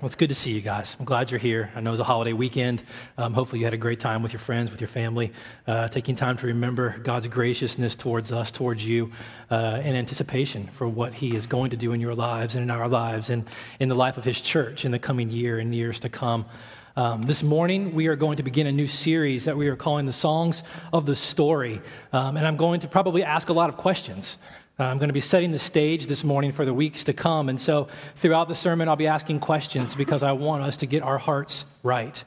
[0.00, 0.96] Well, it's good to see you guys.
[0.98, 1.70] I'm glad you're here.
[1.76, 2.82] I know it's a holiday weekend.
[3.18, 5.30] Um, hopefully, you had a great time with your friends, with your family,
[5.66, 9.12] uh, taking time to remember God's graciousness towards us, towards you,
[9.50, 12.70] uh, in anticipation for what He is going to do in your lives and in
[12.70, 13.46] our lives and
[13.78, 16.46] in the life of His church in the coming year and years to come.
[16.96, 20.06] Um, this morning, we are going to begin a new series that we are calling
[20.06, 20.62] the Songs
[20.94, 21.82] of the Story.
[22.10, 24.38] Um, and I'm going to probably ask a lot of questions.
[24.80, 27.50] Uh, I'm going to be setting the stage this morning for the weeks to come.
[27.50, 27.86] And so
[28.16, 31.66] throughout the sermon, I'll be asking questions because I want us to get our hearts
[31.82, 32.24] right.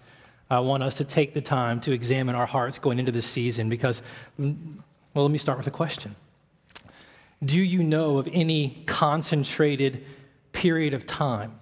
[0.52, 3.70] I want us to take the time to examine our hearts going into this season
[3.70, 4.04] because,
[4.38, 4.54] well,
[5.16, 6.16] let me start with a question.
[7.44, 10.06] Do you know of any concentrated
[10.52, 11.60] period of time,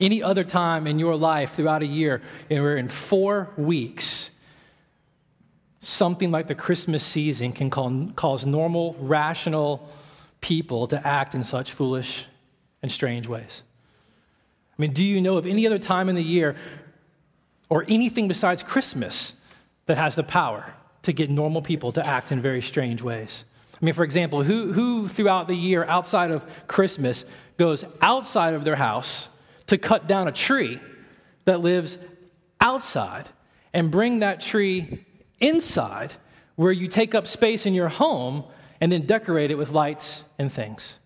[0.00, 4.30] any other time in your life throughout a year, where in four weeks,
[5.78, 9.88] something like the Christmas season can cause normal, rational,
[10.42, 12.26] people to act in such foolish
[12.82, 13.62] and strange ways?
[14.78, 16.54] I mean, do you know of any other time in the year
[17.70, 19.32] or anything besides Christmas
[19.86, 23.44] that has the power to get normal people to act in very strange ways?
[23.74, 27.24] I mean, for example, who, who throughout the year outside of Christmas
[27.56, 29.28] goes outside of their house
[29.66, 30.78] to cut down a tree
[31.44, 31.98] that lives
[32.60, 33.28] outside
[33.72, 35.04] and bring that tree
[35.40, 36.12] inside
[36.56, 38.44] where you take up space in your home
[38.80, 40.98] and then decorate it with lights and things.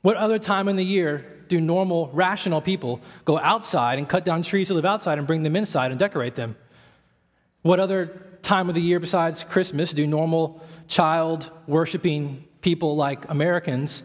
[0.00, 4.42] What other time in the year do normal, rational people go outside and cut down
[4.42, 6.56] trees to live outside and bring them inside and decorate them?
[7.62, 14.02] What other time of the year besides Christmas do normal, child worshiping people like Americans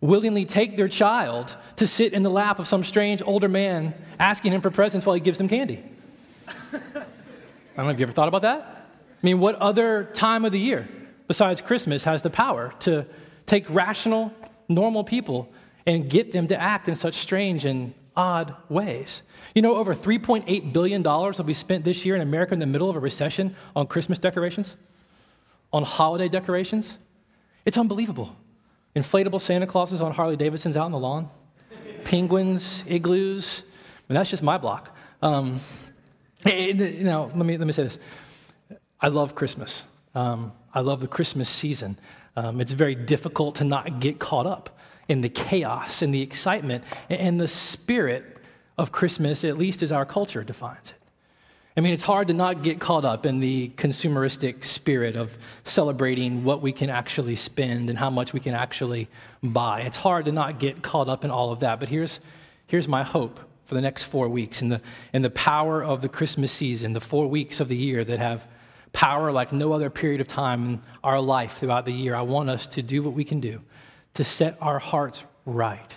[0.00, 4.52] willingly take their child to sit in the lap of some strange older man asking
[4.52, 5.82] him for presents while he gives them candy?
[6.72, 6.82] I
[7.76, 8.60] don't know if you ever thought about that.
[8.62, 10.88] I mean, what other time of the year
[11.30, 13.06] besides Christmas, has the power to
[13.50, 14.32] take rational,
[14.68, 15.52] normal people
[15.84, 19.22] and get them to act in such strange and odd ways.
[19.56, 22.88] You know, over $3.8 billion will be spent this year in America in the middle
[22.88, 24.76] of a recession on Christmas decorations,
[25.72, 26.96] on holiday decorations.
[27.64, 28.36] It's unbelievable.
[28.94, 31.28] Inflatable Santa Clauses on Harley Davidsons out on the lawn,
[32.04, 33.64] penguins, igloos.
[34.08, 34.96] And that's just my block.
[35.22, 35.58] Um,
[36.46, 37.98] you know, let me, let me say this.
[39.00, 39.82] I love Christmas.
[40.14, 41.98] Um, I love the Christmas season.
[42.36, 46.84] Um, it's very difficult to not get caught up in the chaos and the excitement
[47.08, 48.38] and the spirit
[48.78, 50.94] of Christmas, at least as our culture defines it.
[51.76, 56.44] I mean, it's hard to not get caught up in the consumeristic spirit of celebrating
[56.44, 59.08] what we can actually spend and how much we can actually
[59.42, 59.82] buy.
[59.82, 61.78] It's hard to not get caught up in all of that.
[61.78, 62.20] But here's,
[62.66, 64.80] here's my hope for the next four weeks in the,
[65.12, 68.48] in the power of the Christmas season, the four weeks of the year that have
[68.92, 72.14] power like no other period of time in our life throughout the year.
[72.14, 73.60] I want us to do what we can do
[74.14, 75.96] to set our hearts right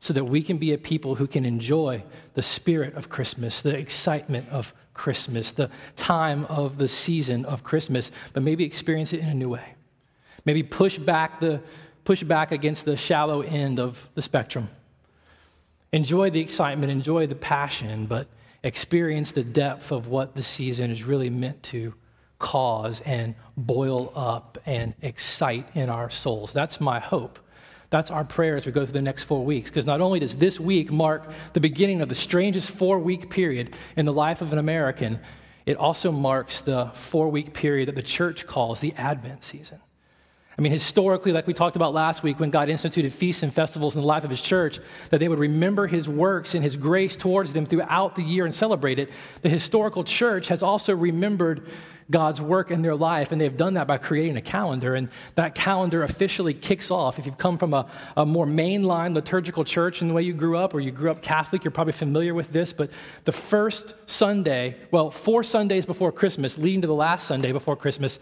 [0.00, 3.76] so that we can be a people who can enjoy the spirit of Christmas, the
[3.76, 9.28] excitement of Christmas, the time of the season of Christmas, but maybe experience it in
[9.28, 9.74] a new way.
[10.44, 11.62] Maybe push back the
[12.04, 14.68] push back against the shallow end of the spectrum.
[15.90, 18.26] Enjoy the excitement, enjoy the passion, but
[18.62, 21.94] experience the depth of what the season is really meant to
[22.38, 26.52] cause and boil up and excite in our souls.
[26.52, 27.38] That's my hope.
[27.90, 29.70] That's our prayer as we go through the next four weeks.
[29.70, 33.74] Because not only does this week mark the beginning of the strangest four week period
[33.96, 35.20] in the life of an American,
[35.64, 39.78] it also marks the four week period that the church calls the Advent season.
[40.56, 43.96] I mean, historically, like we talked about last week, when God instituted feasts and festivals
[43.96, 44.78] in the life of His church,
[45.10, 48.54] that they would remember His works and His grace towards them throughout the year and
[48.54, 49.10] celebrate it.
[49.42, 51.66] The historical church has also remembered
[52.10, 54.94] God's work in their life, and they've done that by creating a calendar.
[54.94, 57.18] And that calendar officially kicks off.
[57.18, 60.56] If you've come from a, a more mainline liturgical church in the way you grew
[60.56, 62.72] up, or you grew up Catholic, you're probably familiar with this.
[62.72, 62.90] But
[63.24, 68.18] the first Sunday, well, four Sundays before Christmas, leading to the last Sunday before Christmas,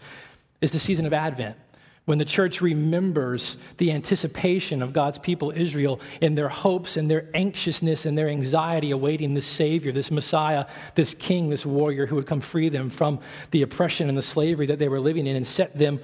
[0.61, 1.57] is the season of Advent
[2.05, 7.29] when the church remembers the anticipation of God's people, Israel, in their hopes and their
[7.33, 10.65] anxiousness and their anxiety awaiting this Savior, this Messiah,
[10.95, 13.19] this King, this warrior who would come free them from
[13.51, 15.99] the oppression and the slavery that they were living in and set them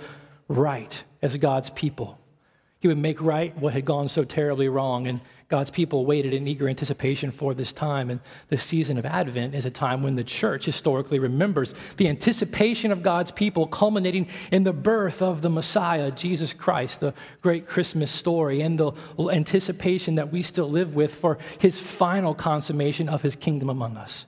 [0.48, 2.19] right as God's people.
[2.82, 5.06] He would make right what had gone so terribly wrong.
[5.06, 8.10] And God's people waited in eager anticipation for this time.
[8.10, 12.94] And the season of Advent is a time when the church historically remembers the anticipation
[12.94, 18.12] of God's people culminating in the birth of the Messiah, Jesus Christ, the great Christmas
[18.12, 18.94] story, and the
[19.30, 24.26] anticipation that we still live with for his final consummation of his kingdom among us.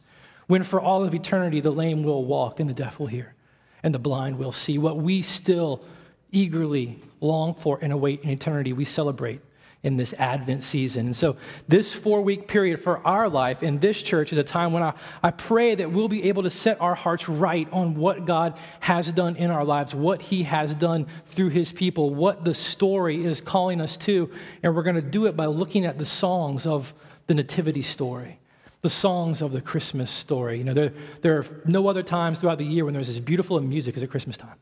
[0.48, 3.34] When for all of eternity the lame will walk and the deaf will hear
[3.82, 4.78] and the blind will see.
[4.78, 5.82] What we still
[6.32, 9.42] eagerly long for and await in eternity, we celebrate
[9.84, 11.08] in this Advent season.
[11.08, 11.38] And so,
[11.68, 14.94] this four week period for our life in this church is a time when I,
[15.24, 19.12] I pray that we'll be able to set our hearts right on what God has
[19.12, 23.42] done in our lives, what He has done through His people, what the story is
[23.42, 24.30] calling us to.
[24.62, 26.94] And we're going to do it by looking at the songs of
[27.28, 28.40] the Nativity story.
[28.82, 30.58] The songs of the Christmas story.
[30.58, 33.58] You know, there, there are no other times throughout the year when there's as beautiful
[33.58, 34.58] a music as at Christmas time.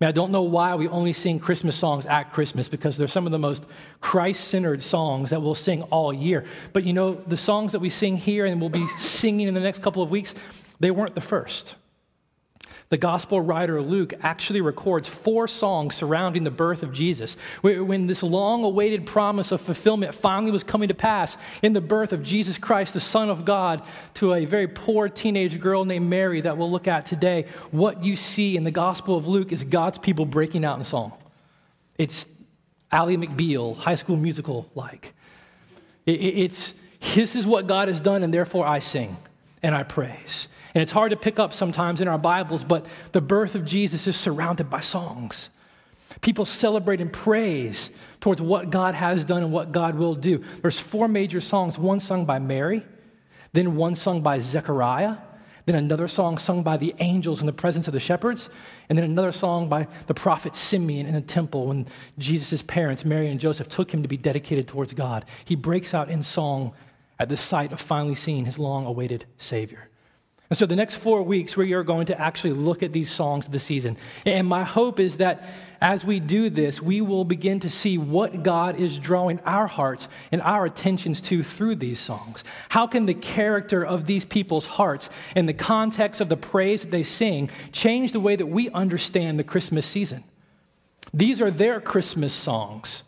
[0.00, 3.32] I don't know why we only sing Christmas songs at Christmas because they're some of
[3.32, 3.64] the most
[4.00, 6.44] Christ centered songs that we'll sing all year.
[6.72, 9.60] But you know, the songs that we sing here and we'll be singing in the
[9.60, 10.34] next couple of weeks,
[10.80, 11.76] they weren't the first.
[12.90, 17.34] The gospel writer Luke actually records four songs surrounding the birth of Jesus.
[17.62, 22.12] When this long awaited promise of fulfillment finally was coming to pass in the birth
[22.12, 23.82] of Jesus Christ, the Son of God,
[24.14, 28.16] to a very poor teenage girl named Mary that we'll look at today, what you
[28.16, 31.12] see in the gospel of Luke is God's people breaking out in song.
[31.98, 32.26] It's
[32.92, 35.14] Ally McBeal, high school musical like.
[36.06, 36.74] It's
[37.14, 39.16] this is what God has done, and therefore I sing
[39.64, 40.46] and I praise.
[40.74, 44.06] And it's hard to pick up sometimes in our Bibles, but the birth of Jesus
[44.06, 45.48] is surrounded by songs.
[46.20, 47.90] People celebrate and praise
[48.20, 50.38] towards what God has done and what God will do.
[50.60, 52.84] There's four major songs one sung by Mary,
[53.52, 55.16] then one sung by Zechariah,
[55.64, 58.50] then another song sung by the angels in the presence of the shepherds,
[58.90, 61.86] and then another song by the prophet Simeon in the temple when
[62.18, 65.24] Jesus' parents, Mary and Joseph, took him to be dedicated towards God.
[65.46, 66.74] He breaks out in song
[67.18, 69.88] at the sight of finally seeing his long awaited Savior.
[70.50, 73.46] And so, the next four weeks, we are going to actually look at these songs
[73.46, 73.96] of the season.
[74.26, 75.48] And my hope is that
[75.80, 80.06] as we do this, we will begin to see what God is drawing our hearts
[80.30, 82.44] and our attentions to through these songs.
[82.68, 86.90] How can the character of these people's hearts and the context of the praise that
[86.90, 90.24] they sing change the way that we understand the Christmas season?
[91.12, 93.02] These are their Christmas songs,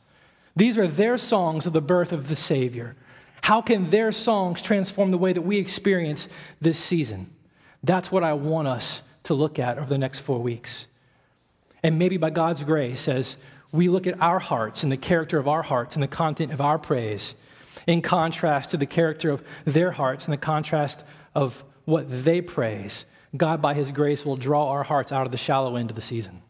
[0.55, 2.97] these are their songs of the birth of the Savior.
[3.46, 6.26] How can their songs transform the way that we experience
[6.60, 7.31] this season?
[7.81, 10.87] That's what I want us to look at over the next four weeks.
[11.81, 13.37] And maybe by God's grace, as
[13.70, 16.60] we look at our hearts and the character of our hearts and the content of
[16.60, 17.37] our praise,
[17.87, 23.04] in contrast to the character of their hearts and the contrast of what they praise,
[23.37, 26.02] God, by His grace, will draw our hearts out of the shallow end of the
[26.02, 26.43] season.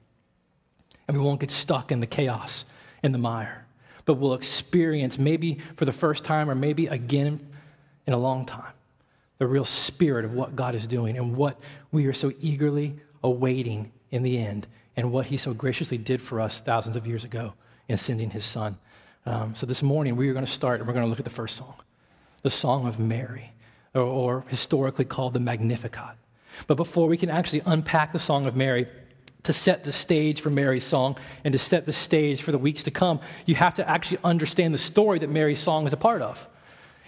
[1.06, 2.64] And we won't get stuck in the chaos,
[3.02, 3.65] in the mire
[4.06, 7.46] but will experience, maybe for the first time or maybe again
[8.06, 8.72] in a long time,
[9.38, 11.60] the real spirit of what God is doing and what
[11.92, 14.66] we are so eagerly awaiting in the end
[14.96, 17.52] and what He so graciously did for us thousands of years ago
[17.88, 18.78] in sending His Son.
[19.26, 21.24] Um, so this morning, we are going to start and we're going to look at
[21.24, 21.74] the first song,
[22.42, 23.52] the Song of Mary,
[23.92, 26.14] or, or historically called the Magnificat.
[26.68, 28.86] But before we can actually unpack the Song of Mary,
[29.46, 32.82] to set the stage for Mary's song and to set the stage for the weeks
[32.84, 36.22] to come, you have to actually understand the story that Mary's song is a part
[36.22, 36.46] of.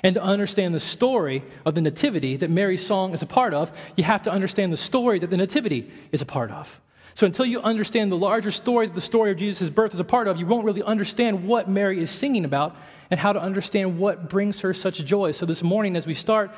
[0.03, 3.71] And to understand the story of the Nativity that Mary's song is a part of,
[3.97, 6.81] you have to understand the story that the Nativity is a part of.
[7.15, 10.05] So until you understand the larger story that the story of Jesus' birth is a
[10.05, 12.77] part of, you won't really understand what Mary is singing about
[13.11, 15.33] and how to understand what brings her such joy.
[15.33, 16.53] So this morning, as we start,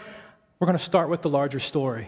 [0.59, 2.05] we're going to start with the larger story.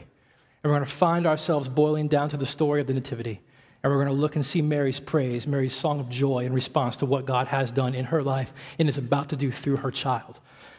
[0.62, 3.40] And we're going to find ourselves boiling down to the story of the Nativity.
[3.82, 6.96] And we're going to look and see Mary's praise, Mary's song of joy in response
[6.99, 9.90] to what God has done in her life and is about to do through her
[9.90, 10.38] child.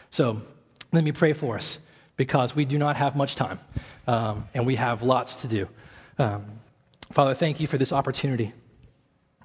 [0.09, 0.41] So
[0.91, 1.79] let me pray for us
[2.15, 3.59] because we do not have much time
[4.07, 5.67] um, and we have lots to do.
[6.17, 6.45] Um,
[7.11, 8.53] Father, thank you for this opportunity.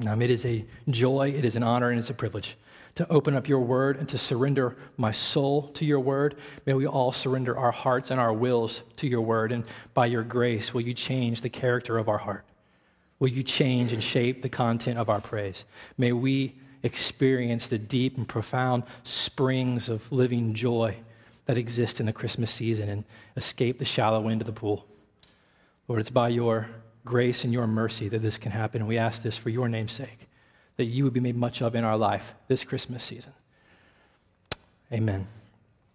[0.06, 2.56] Um, it is a joy, it is an honor, and it's a privilege
[2.94, 6.36] to open up your word and to surrender my soul to your word.
[6.66, 9.52] May we all surrender our hearts and our wills to your word.
[9.52, 12.44] And by your grace, will you change the character of our heart?
[13.18, 15.64] Will you change and shape the content of our praise?
[15.96, 20.96] May we experience the deep and profound springs of living joy
[21.46, 23.04] that exist in the Christmas season and
[23.36, 24.86] escape the shallow end of the pool.
[25.88, 26.68] Lord, it's by your
[27.04, 28.82] grace and your mercy that this can happen.
[28.82, 30.28] And we ask this for your name's sake,
[30.76, 33.32] that you would be made much of in our life this Christmas season.
[34.92, 35.26] Amen.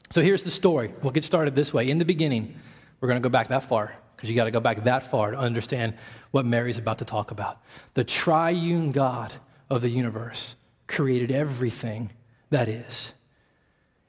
[0.10, 0.94] So here's the story.
[1.02, 1.90] We'll get started this way.
[1.90, 2.56] In the beginning,
[3.00, 5.32] we're going to go back that far because you got to go back that far
[5.32, 5.96] to understand
[6.32, 7.62] what Mary's about to talk about.
[7.94, 9.34] The triune God
[9.70, 10.56] of the universe
[10.88, 12.10] created everything
[12.50, 13.12] that is.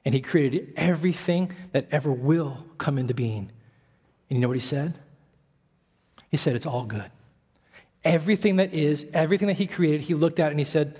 [0.05, 3.51] And he created everything that ever will come into being.
[4.29, 4.93] And you know what he said?
[6.31, 7.11] He said, It's all good.
[8.05, 10.97] Everything that is, everything that he created, he looked at and he said,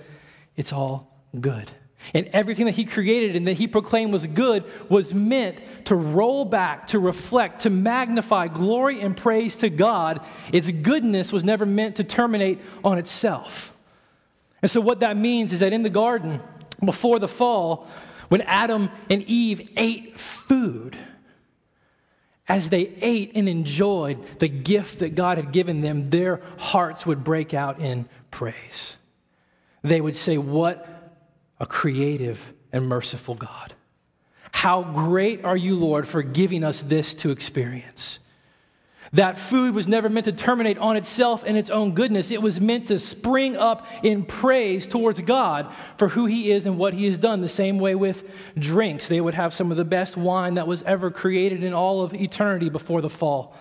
[0.56, 1.70] It's all good.
[2.14, 6.44] And everything that he created and that he proclaimed was good was meant to roll
[6.44, 10.20] back, to reflect, to magnify glory and praise to God.
[10.52, 13.76] Its goodness was never meant to terminate on itself.
[14.62, 16.40] And so, what that means is that in the garden,
[16.84, 17.86] before the fall,
[18.28, 20.96] when Adam and Eve ate food,
[22.48, 27.24] as they ate and enjoyed the gift that God had given them, their hearts would
[27.24, 28.96] break out in praise.
[29.82, 30.95] They would say, What
[31.58, 33.74] a creative and merciful God.
[34.52, 38.18] How great are you, Lord, for giving us this to experience.
[39.12, 42.30] That food was never meant to terminate on itself and its own goodness.
[42.30, 46.76] It was meant to spring up in praise towards God for who He is and
[46.76, 47.40] what He has done.
[47.40, 49.08] The same way with drinks.
[49.08, 52.14] They would have some of the best wine that was ever created in all of
[52.14, 53.54] eternity before the fall.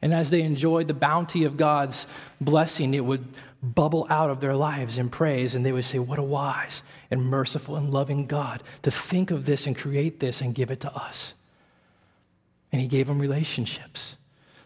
[0.00, 2.06] And as they enjoyed the bounty of God's
[2.40, 3.26] blessing, it would
[3.62, 5.54] bubble out of their lives in praise.
[5.54, 9.46] And they would say, What a wise and merciful and loving God to think of
[9.46, 11.34] this and create this and give it to us.
[12.72, 14.16] And He gave them relationships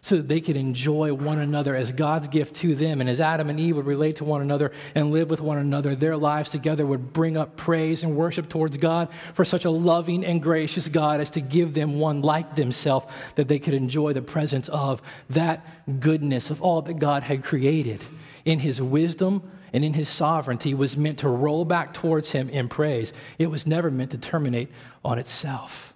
[0.07, 3.01] so that they could enjoy one another as God's gift to them.
[3.01, 5.95] And as Adam and Eve would relate to one another and live with one another,
[5.95, 10.23] their lives together would bring up praise and worship towards God for such a loving
[10.23, 14.21] and gracious God as to give them one like themselves that they could enjoy the
[14.21, 18.01] presence of that goodness of all that God had created
[18.45, 22.69] in His wisdom and in His sovereignty was meant to roll back towards Him in
[22.69, 23.11] praise.
[23.37, 24.69] It was never meant to terminate
[25.03, 25.93] on itself.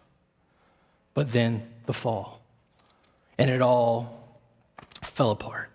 [1.13, 2.40] But then the fall
[3.41, 4.38] and it all
[5.01, 5.71] fell apart.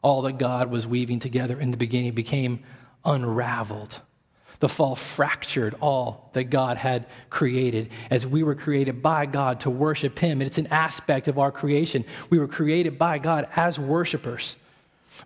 [0.00, 2.60] All that God was weaving together in the beginning became
[3.04, 4.00] unraveled.
[4.60, 9.70] The fall fractured all that God had created as we were created by God to
[9.70, 10.40] worship Him.
[10.40, 12.04] And it's an aspect of our creation.
[12.30, 14.54] We were created by God as worshipers.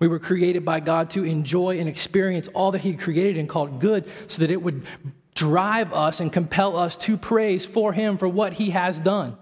[0.00, 3.78] We were created by God to enjoy and experience all that He created and called
[3.78, 4.86] good so that it would
[5.34, 9.36] drive us and compel us to praise for Him for what He has done.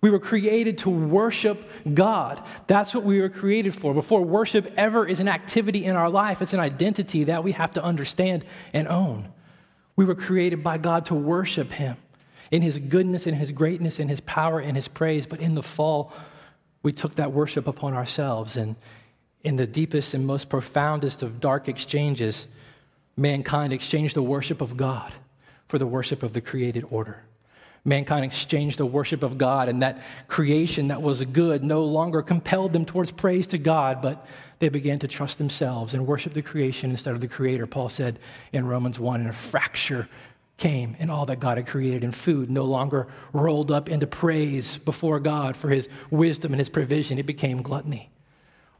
[0.00, 2.42] We were created to worship God.
[2.66, 3.92] That's what we were created for.
[3.92, 7.72] Before worship ever is an activity in our life, it's an identity that we have
[7.72, 9.28] to understand and own.
[9.96, 11.96] We were created by God to worship Him
[12.50, 15.26] in His goodness, in His greatness, in His power, in His praise.
[15.26, 16.12] But in the fall,
[16.82, 18.56] we took that worship upon ourselves.
[18.56, 18.76] And
[19.42, 22.46] in the deepest and most profoundest of dark exchanges,
[23.16, 25.12] mankind exchanged the worship of God
[25.66, 27.24] for the worship of the created order
[27.88, 32.72] mankind exchanged the worship of God, and that creation that was good no longer compelled
[32.72, 34.26] them towards praise to God, but
[34.58, 37.66] they began to trust themselves and worship the creation instead of the Creator.
[37.66, 38.18] Paul said
[38.52, 40.08] in Romans 1 and a fracture
[40.56, 44.76] came in all that God had created, and food no longer rolled up into praise
[44.76, 47.18] before God for his wisdom and his provision.
[47.18, 48.10] It became gluttony,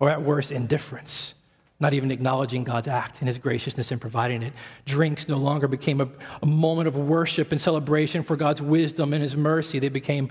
[0.00, 1.34] or at worst, indifference
[1.80, 4.52] not even acknowledging God's act and his graciousness in providing it.
[4.85, 6.08] Drinks no longer became a,
[6.42, 9.78] a, moment of worship and celebration for God's wisdom and his mercy.
[9.78, 10.30] They became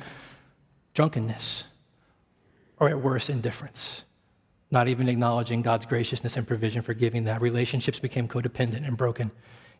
[0.94, 1.64] drunkenness,
[2.80, 4.04] or at worst, indifference.
[4.70, 7.42] Not even acknowledging God's graciousness and provision for giving that.
[7.42, 9.32] Relationships became codependent and broken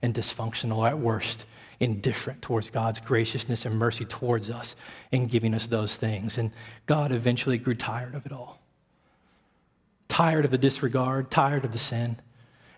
[0.02, 1.46] and dysfunctional, at worst,
[1.80, 4.76] indifferent towards God's graciousness and mercy towards us
[5.12, 6.38] in giving us those things.
[6.38, 6.52] And
[6.86, 8.57] God eventually grew tired of it all
[10.08, 12.18] tired of the disregard, tired of the sin,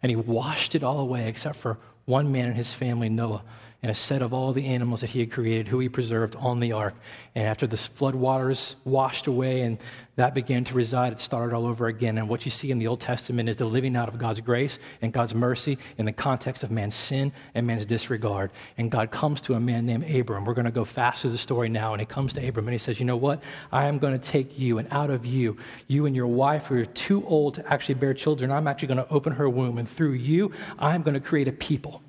[0.01, 3.43] and he washed it all away except for one man and his family, Noah,
[3.81, 6.59] and a set of all the animals that he had created, who he preserved on
[6.59, 6.95] the ark.
[7.33, 9.77] And after the flood waters washed away and
[10.17, 12.17] that began to reside, it started all over again.
[12.17, 14.79] And what you see in the Old Testament is the living out of God's grace
[15.01, 18.51] and God's mercy in the context of man's sin and man's disregard.
[18.77, 20.43] And God comes to a man named Abram.
[20.43, 21.93] We're going to go fast through the story now.
[21.93, 23.41] And he comes to Abram and he says, You know what?
[23.71, 25.55] I am going to take you, and out of you,
[25.87, 28.97] you and your wife who are too old to actually bear children, I'm actually going
[29.05, 29.77] to open her womb.
[29.77, 32.01] And through you, I'm going to create a people.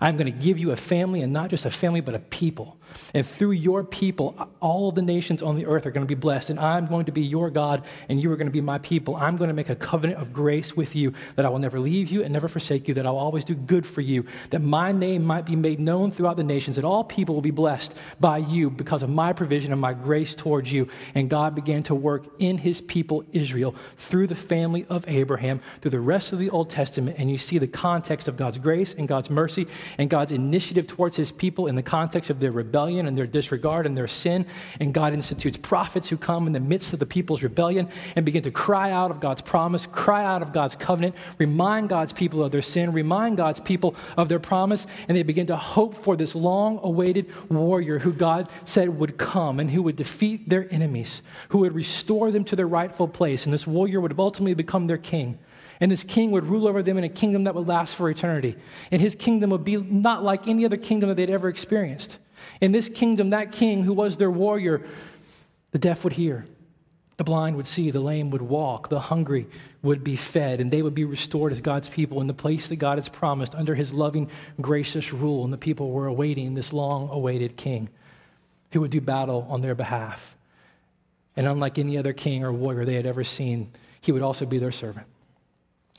[0.00, 2.76] I'm going to give you a family, and not just a family, but a people.
[3.14, 6.50] And through your people, all the nations on the earth are going to be blessed.
[6.50, 9.16] And I'm going to be your God, and you are going to be my people.
[9.16, 12.10] I'm going to make a covenant of grace with you that I will never leave
[12.10, 14.92] you and never forsake you, that I will always do good for you, that my
[14.92, 18.38] name might be made known throughout the nations, that all people will be blessed by
[18.38, 20.88] you because of my provision and my grace towards you.
[21.14, 25.90] And God began to work in his people, Israel, through the family of Abraham, through
[25.90, 27.16] the rest of the Old Testament.
[27.18, 31.16] And you see the context of God's grace and God's mercy and God's initiative towards
[31.16, 34.46] his people in the context of their rebellion and their disregard and their sin.
[34.80, 38.42] And God institutes prophets who come in the midst of the people's rebellion and begin
[38.42, 42.52] to cry out of God's promise, cry out of God's covenant, remind God's people of
[42.52, 46.34] their sin, remind God's people of their promise, and they begin to hope for this
[46.34, 51.58] long awaited warrior who God said would come and who would defeat their enemies, who
[51.58, 53.44] would restore them to their rightful place.
[53.44, 55.38] And this warrior would ultimately become their king.
[55.80, 58.56] And this king would rule over them in a kingdom that would last for eternity.
[58.90, 62.18] And his kingdom would be not like any other kingdom that they'd ever experienced.
[62.60, 64.84] In this kingdom, that king who was their warrior,
[65.70, 66.46] the deaf would hear,
[67.18, 69.48] The blind would see, the lame would walk, the hungry
[69.82, 72.76] would be fed, and they would be restored as God's people in the place that
[72.76, 74.30] God has promised under his loving,
[74.60, 75.42] gracious rule.
[75.42, 77.88] And the people were awaiting this long awaited king
[78.72, 80.36] who would do battle on their behalf.
[81.36, 84.58] And unlike any other king or warrior they had ever seen, he would also be
[84.58, 85.06] their servant.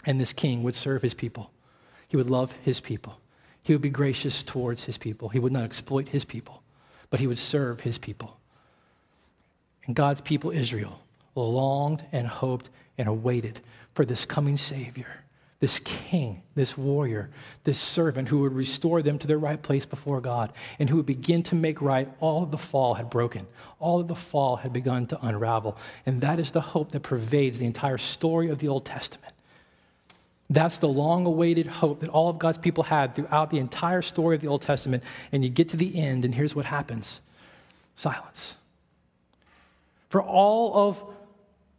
[0.05, 1.51] And this king would serve his people.
[2.07, 3.19] He would love his people.
[3.63, 5.29] He would be gracious towards his people.
[5.29, 6.63] He would not exploit his people,
[7.09, 8.37] but he would serve his people.
[9.85, 11.01] And God's people, Israel,
[11.35, 13.59] longed and hoped and awaited
[13.93, 15.23] for this coming Savior,
[15.59, 17.29] this king, this warrior,
[17.63, 21.05] this servant who would restore them to their right place before God and who would
[21.05, 23.45] begin to make right all of the fall had broken,
[23.79, 25.77] all of the fall had begun to unravel.
[26.05, 29.33] And that is the hope that pervades the entire story of the Old Testament.
[30.49, 34.35] That's the long awaited hope that all of God's people had throughout the entire story
[34.35, 35.03] of the Old Testament.
[35.31, 37.21] And you get to the end, and here's what happens
[37.95, 38.55] silence.
[40.09, 41.03] For all of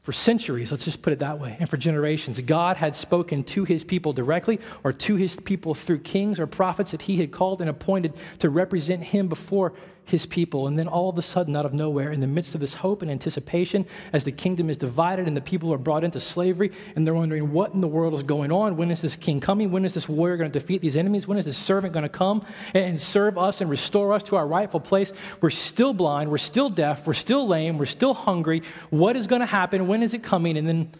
[0.03, 3.65] for centuries, let's just put it that way, and for generations, God had spoken to
[3.65, 7.61] his people directly or to his people through kings or prophets that he had called
[7.61, 9.75] and appointed to represent him before
[10.05, 10.67] his people.
[10.67, 13.03] And then all of a sudden, out of nowhere, in the midst of this hope
[13.03, 17.07] and anticipation, as the kingdom is divided and the people are brought into slavery, and
[17.07, 18.77] they're wondering what in the world is going on?
[18.77, 19.71] When is this king coming?
[19.71, 21.27] When is this warrior going to defeat these enemies?
[21.27, 24.47] When is this servant going to come and serve us and restore us to our
[24.47, 25.13] rightful place?
[25.41, 28.63] We're still blind, we're still deaf, we're still lame, we're still hungry.
[28.91, 29.87] What is going to happen?
[29.87, 30.57] When is it coming?
[30.57, 30.91] And then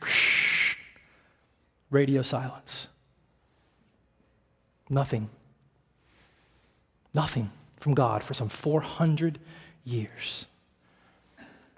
[1.90, 2.88] radio silence.
[4.90, 5.28] Nothing.
[7.12, 7.50] Nothing
[7.84, 9.38] from God for some 400
[9.84, 10.46] years.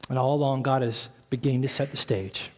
[0.08, 2.50] And all along, God is beginning to set the stage.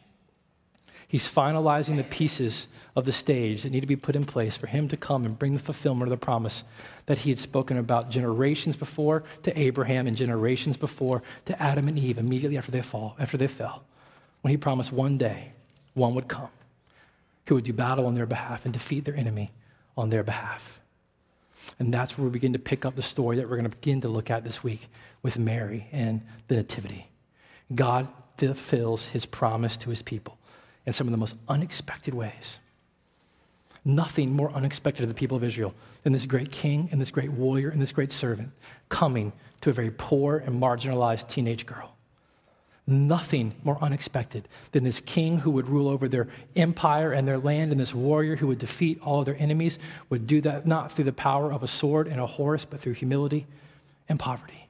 [1.08, 4.66] He's finalizing the pieces of the stage that need to be put in place for
[4.66, 6.62] him to come and bring the fulfillment of the promise
[7.06, 11.98] that he had spoken about generations before to Abraham and generations before to Adam and
[11.98, 13.82] Eve immediately after they fall, after they fell
[14.42, 15.52] when he promised one day
[15.94, 16.50] one would come
[17.46, 19.50] who would do battle on their behalf and defeat their enemy
[19.96, 20.77] on their behalf.
[21.78, 24.00] And that's where we begin to pick up the story that we're going to begin
[24.02, 24.88] to look at this week
[25.22, 27.08] with Mary and the Nativity.
[27.74, 30.38] God fulfills his promise to his people
[30.86, 32.58] in some of the most unexpected ways.
[33.84, 37.30] Nothing more unexpected to the people of Israel than this great king and this great
[37.30, 38.50] warrior and this great servant
[38.88, 41.97] coming to a very poor and marginalized teenage girl
[42.88, 47.70] nothing more unexpected than this king who would rule over their empire and their land,
[47.70, 51.04] and this warrior who would defeat all of their enemies would do that not through
[51.04, 53.46] the power of a sword and a horse, but through humility
[54.08, 54.68] and poverty.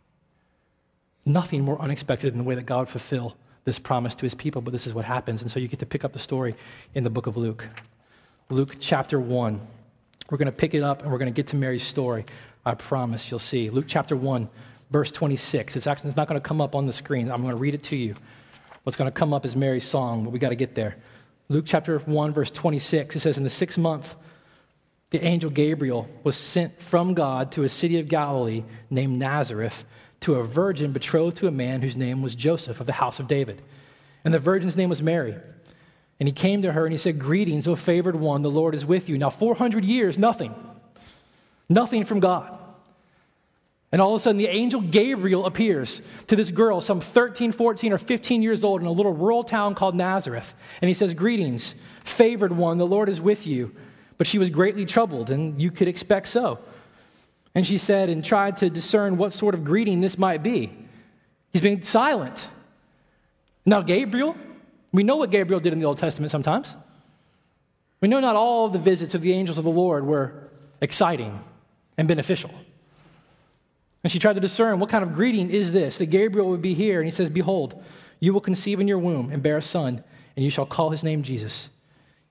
[1.25, 4.63] Nothing more unexpected than the way that God would fulfill this promise to his people,
[4.63, 5.43] but this is what happens.
[5.43, 6.57] And so you get to pick up the story
[6.95, 7.69] in the book of Luke.
[8.51, 9.61] Luke chapter 1.
[10.31, 12.25] We're going to pick it up and we're going to get to Mary's story.
[12.65, 13.71] I promise you'll see.
[13.71, 14.49] Luke chapter 1
[14.91, 15.77] verse 26.
[15.77, 17.31] It's actually it's not going to come up on the screen.
[17.31, 18.15] I'm going to read it to you.
[18.83, 20.97] What's going to come up is Mary's song, but we got to get there.
[21.49, 24.15] Luke chapter 1, verse 26, it says, In the sixth month,
[25.11, 29.85] the angel Gabriel was sent from God to a city of Galilee named Nazareth
[30.21, 33.29] to a virgin betrothed to a man whose name was Joseph of the house of
[33.29, 33.63] David.
[34.25, 35.35] And the virgin's name was Mary.
[36.21, 38.85] And he came to her and he said, Greetings, O favored one, the Lord is
[38.85, 39.17] with you.
[39.17, 40.55] Now, 400 years, nothing.
[41.69, 42.59] Nothing from God.
[43.91, 47.93] And all of a sudden, the angel Gabriel appears to this girl, some 13, 14,
[47.93, 50.55] or 15 years old, in a little rural town called Nazareth.
[50.83, 51.75] And he says, Greetings,
[52.05, 53.75] favored one, the Lord is with you.
[54.19, 56.59] But she was greatly troubled, and you could expect so.
[57.55, 60.77] And she said, and tried to discern what sort of greeting this might be.
[61.53, 62.49] He's being silent.
[63.65, 64.37] Now, Gabriel,
[64.93, 66.75] we know what Gabriel did in the Old Testament sometimes.
[68.01, 71.41] We know not all of the visits of the angels of the Lord were exciting
[71.97, 72.51] and beneficial.
[74.03, 76.75] And she tried to discern what kind of greeting is this that Gabriel would be
[76.75, 77.01] here.
[77.01, 77.83] And he says, Behold,
[78.21, 80.03] you will conceive in your womb and bear a son,
[80.37, 81.69] and you shall call his name Jesus.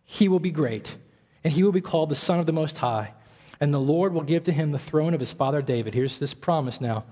[0.03, 0.95] He will be great,
[1.43, 3.13] and he will be called the Son of the Most High.
[3.60, 5.93] And the Lord will give to him the throne of his father David.
[5.93, 7.03] Here's this promise now.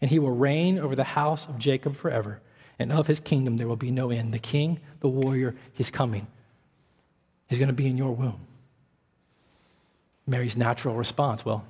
[0.00, 2.40] And he will reign over the house of Jacob forever,
[2.78, 4.32] and of his kingdom there will be no end.
[4.32, 6.28] The king, the warrior, he's coming.
[7.48, 8.40] He's going to be in your womb.
[10.26, 11.64] Mary's natural response well,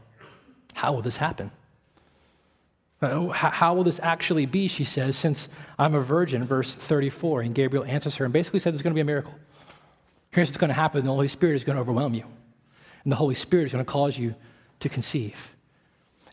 [0.75, 1.51] how will this happen?
[3.01, 7.43] Uh, how will this actually be, she says, since I'm a virgin, verse 34.
[7.43, 9.35] And Gabriel answers her and basically said there's going to be a miracle.
[10.31, 12.25] Here's what's going to happen the Holy Spirit is going to overwhelm you,
[13.03, 14.35] and the Holy Spirit is going to cause you
[14.81, 15.53] to conceive.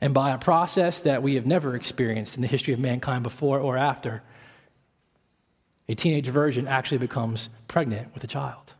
[0.01, 3.59] And by a process that we have never experienced in the history of mankind before
[3.59, 4.21] or after,
[5.87, 8.74] a teenage virgin actually becomes pregnant with a child.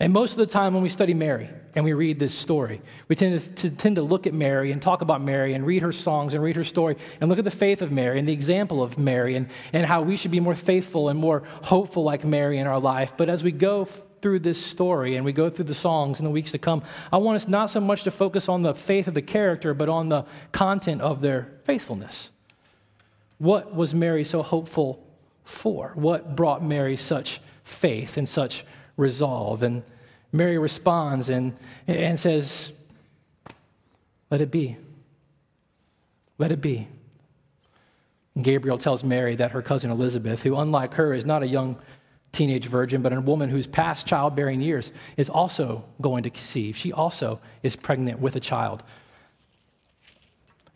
[0.00, 3.16] And most of the time when we study Mary and we read this story, we
[3.16, 5.92] tend to, to, tend to look at Mary and talk about Mary and read her
[5.92, 8.82] songs and read her story and look at the faith of Mary and the example
[8.82, 12.58] of Mary and, and how we should be more faithful and more hopeful like Mary
[12.58, 13.12] in our life.
[13.18, 16.30] But as we go through this story and we go through the songs in the
[16.30, 16.82] weeks to come,
[17.12, 19.90] I want us not so much to focus on the faith of the character, but
[19.90, 22.30] on the content of their faithfulness.
[23.36, 25.06] What was Mary so hopeful
[25.44, 25.92] for?
[25.94, 28.64] What brought Mary such faith and such
[29.00, 29.62] resolve.
[29.62, 29.82] And
[30.32, 32.72] Mary responds and, and says,
[34.30, 34.76] Let it be.
[36.38, 36.86] Let it be.
[38.34, 41.80] And Gabriel tells Mary that her cousin Elizabeth, who, unlike her, is not a young
[42.32, 46.76] teenage virgin, but a woman who's past childbearing years, is also going to conceive.
[46.76, 48.84] She also is pregnant with a child.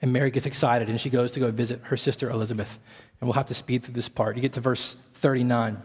[0.02, 2.78] And Mary gets excited and she goes to go visit her sister Elizabeth.
[3.20, 4.36] And we'll have to speed through this part.
[4.36, 5.78] You get to verse 39.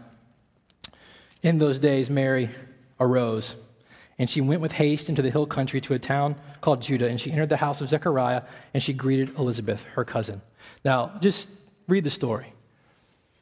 [1.42, 2.50] In those days, Mary
[2.98, 3.54] arose,
[4.18, 7.20] and she went with haste into the hill country to a town called Judah, and
[7.20, 8.42] she entered the house of Zechariah,
[8.74, 10.42] and she greeted Elizabeth, her cousin.
[10.84, 11.48] Now, just
[11.88, 12.52] read the story.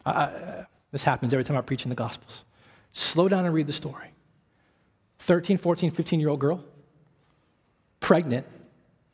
[0.07, 2.45] I, this happens every time I preach in the Gospels.
[2.93, 4.13] Slow down and read the story.
[5.19, 6.65] 13, 14, 15 year old girl,
[8.01, 8.47] pregnant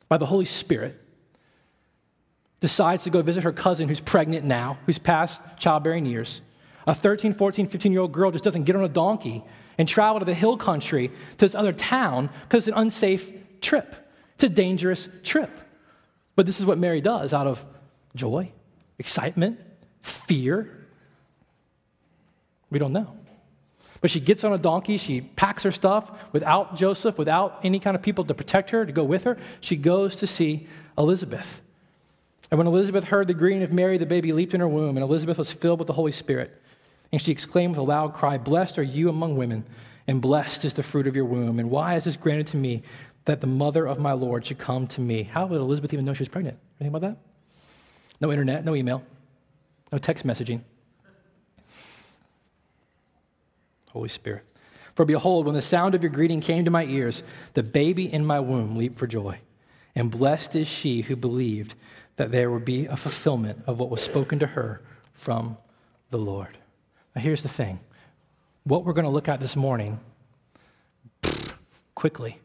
[0.08, 1.00] by the Holy Spirit,
[2.60, 6.40] decides to go visit her cousin who's pregnant now, who's past childbearing years.
[6.86, 9.44] A 13, 14, 15 year old girl just doesn't get on a donkey
[9.78, 13.94] and travel to the hill country to this other town because it's an unsafe trip.
[14.34, 15.50] It's a dangerous trip.
[16.36, 17.64] But this is what Mary does out of
[18.14, 18.52] joy,
[18.98, 19.60] excitement,
[20.02, 20.86] fear.
[22.70, 23.14] We don't know.
[24.00, 27.96] But she gets on a donkey, she packs her stuff without Joseph, without any kind
[27.96, 29.38] of people to protect her, to go with her.
[29.60, 30.66] She goes to see
[30.98, 31.62] Elizabeth.
[32.50, 35.02] And when Elizabeth heard the greeting of Mary, the baby leaped in her womb, and
[35.02, 36.60] Elizabeth was filled with the Holy Spirit.
[37.14, 39.64] And she exclaimed with a loud cry, Blessed are you among women,
[40.08, 41.60] and blessed is the fruit of your womb.
[41.60, 42.82] And why is this granted to me
[43.26, 45.22] that the mother of my Lord should come to me?
[45.22, 46.58] How would Elizabeth even know she was pregnant?
[46.80, 47.18] Anything about that?
[48.20, 49.04] No internet, no email,
[49.92, 50.62] no text messaging.
[53.92, 54.42] Holy Spirit.
[54.96, 57.22] For behold, when the sound of your greeting came to my ears,
[57.52, 59.38] the baby in my womb leaped for joy.
[59.94, 61.76] And blessed is she who believed
[62.16, 65.58] that there would be a fulfillment of what was spoken to her from
[66.10, 66.58] the Lord.
[67.14, 67.80] Now, here's the thing
[68.64, 70.00] what we're going to look at this morning,
[71.94, 72.38] quickly,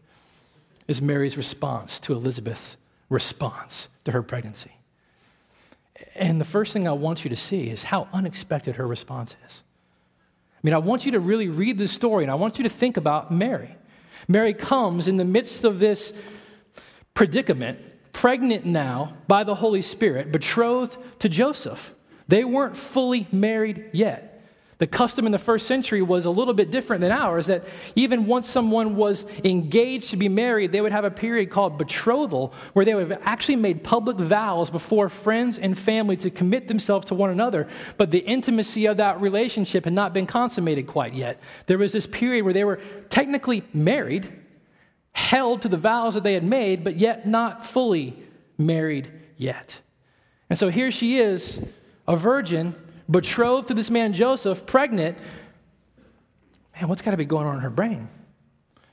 [0.88, 2.78] is Mary's response to Elizabeth's
[3.10, 4.72] response to her pregnancy.
[6.16, 9.64] And the first thing I want you to see is how unexpected her response is.
[10.56, 12.70] I mean, I want you to really read this story and I want you to
[12.70, 13.76] think about Mary.
[14.28, 16.14] Mary comes in the midst of this
[17.14, 17.80] predicament,
[18.14, 21.94] pregnant now by the Holy Spirit, betrothed to Joseph.
[22.28, 24.29] They weren't fully married yet.
[24.80, 27.66] The custom in the first century was a little bit different than ours, that
[27.96, 32.54] even once someone was engaged to be married, they would have a period called betrothal,
[32.72, 37.06] where they would have actually made public vows before friends and family to commit themselves
[37.08, 37.68] to one another.
[37.98, 41.42] But the intimacy of that relationship had not been consummated quite yet.
[41.66, 44.32] There was this period where they were technically married,
[45.12, 48.16] held to the vows that they had made, but yet not fully
[48.58, 49.80] married yet.
[50.50, 51.60] And so here she is,
[52.08, 52.74] a virgin
[53.10, 55.18] betrothed to this man Joseph, pregnant.
[56.76, 58.08] Man, what's got to be going on in her brain?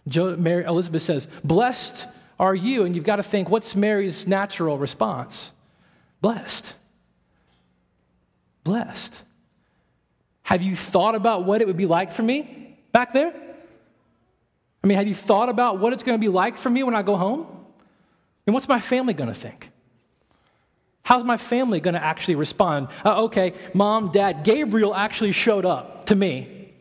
[0.08, 2.06] Jo- Mary, Elizabeth says, Blessed
[2.38, 2.84] are you.
[2.84, 5.52] And you've got to think, what's Mary's natural response?
[6.20, 6.74] Blessed.
[8.64, 9.22] Blessed.
[10.42, 13.32] Have you thought about what it would be like for me back there?
[14.82, 16.94] I mean, have you thought about what it's going to be like for me when
[16.94, 17.46] I go home?
[18.46, 19.70] And what's my family going to think?
[21.06, 22.88] How's my family going to actually respond?
[23.04, 26.72] Uh, okay, mom, dad, Gabriel actually showed up to me.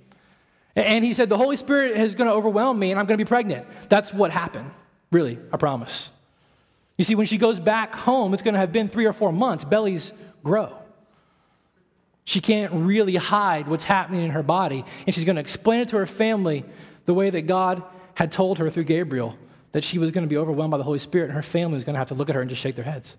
[0.76, 3.24] And he said, The Holy Spirit is going to overwhelm me and I'm going to
[3.24, 3.68] be pregnant.
[3.88, 4.72] That's what happened,
[5.12, 6.10] really, I promise.
[6.98, 9.32] You see, when she goes back home, it's going to have been three or four
[9.32, 9.64] months.
[9.64, 10.12] Bellies
[10.44, 10.76] grow.
[12.24, 14.84] She can't really hide what's happening in her body.
[15.06, 16.66] And she's going to explain it to her family
[17.06, 17.84] the way that God
[18.16, 19.38] had told her through Gabriel
[19.74, 21.84] that she was going to be overwhelmed by the Holy Spirit and her family was
[21.84, 23.18] going to have to look at her and just shake their heads.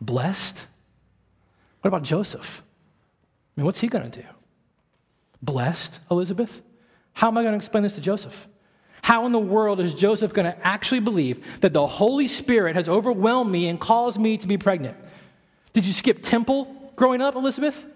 [0.00, 0.66] Blessed?
[1.80, 2.62] What about Joseph?
[3.56, 4.26] I mean, what's he going to do?
[5.42, 6.62] Blessed, Elizabeth?
[7.14, 8.46] How am I going to explain this to Joseph?
[9.02, 12.88] How in the world is Joseph going to actually believe that the Holy Spirit has
[12.88, 14.96] overwhelmed me and caused me to be pregnant?
[15.72, 17.86] Did you skip temple growing up, Elizabeth?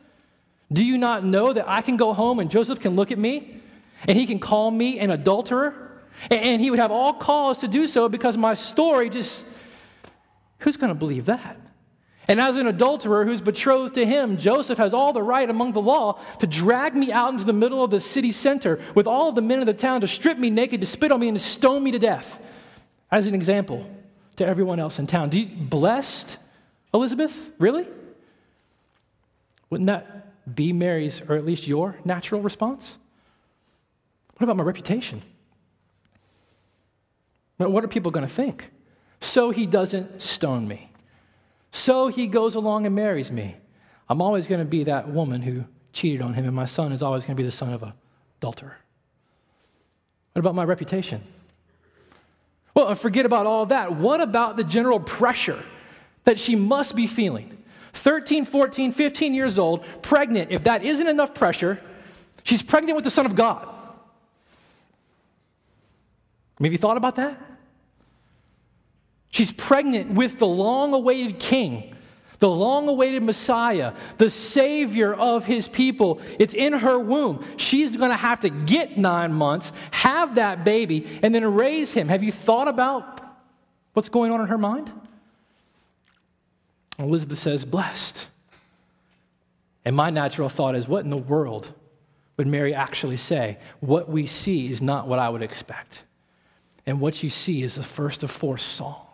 [0.73, 3.61] Do you not know that I can go home and Joseph can look at me
[4.07, 5.91] and he can call me an adulterer?
[6.31, 9.45] And he would have all cause to do so because my story just,
[10.59, 11.59] who's going to believe that?
[12.31, 15.83] And as an adulterer who's betrothed to him, Joseph has all the right among the
[15.83, 19.43] law to drag me out into the middle of the city center with all the
[19.43, 21.83] men of the town to strip me naked, to spit on me, and to stone
[21.83, 22.41] me to death.
[23.11, 23.85] As an example
[24.37, 25.33] to everyone else in town.
[25.33, 26.39] You, blessed,
[26.95, 27.51] Elizabeth?
[27.59, 27.85] Really?
[29.69, 32.97] Wouldn't that be Mary's, or at least your, natural response?
[34.37, 35.21] What about my reputation?
[37.57, 38.71] What are people going to think?
[39.21, 40.90] So he doesn't stone me.
[41.73, 43.57] So he goes along and marries me.
[44.09, 47.03] I'm always going to be that woman who cheated on him, and my son is
[47.03, 47.95] always going to be the son of a
[48.39, 48.77] adulterer.
[50.33, 51.23] What about my reputation?
[52.75, 53.97] Well, forget about all that.
[53.97, 55.63] What about the general pressure
[56.25, 57.57] that she must be feeling?
[57.93, 60.51] 13, 14, 15 years old, pregnant.
[60.51, 61.81] If that isn't enough pressure,
[62.45, 63.69] she's pregnant with the Son of God.
[66.61, 67.41] Have you thought about that?
[69.31, 71.95] She's pregnant with the long awaited king,
[72.41, 76.21] the long awaited Messiah, the Savior of his people.
[76.39, 77.45] It's in her womb.
[77.57, 82.09] She's going to have to get nine months, have that baby, and then raise him.
[82.09, 83.21] Have you thought about
[83.93, 84.91] what's going on in her mind?
[86.99, 88.27] Elizabeth says, blessed.
[89.85, 91.73] And my natural thought is, what in the world
[92.37, 93.59] would Mary actually say?
[93.79, 96.03] What we see is not what I would expect.
[96.85, 99.07] And what you see is the first of four songs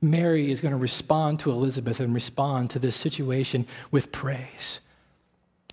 [0.00, 4.80] Mary is going to respond to Elizabeth and respond to this situation with praise.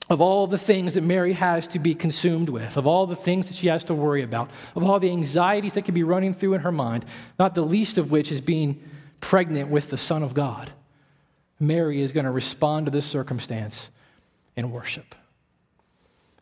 [0.09, 3.47] Of all the things that Mary has to be consumed with, of all the things
[3.47, 6.53] that she has to worry about, of all the anxieties that could be running through
[6.53, 7.05] in her mind,
[7.39, 8.81] not the least of which is being
[9.19, 10.71] pregnant with the Son of God,
[11.59, 13.89] Mary is going to respond to this circumstance
[14.55, 15.15] in worship.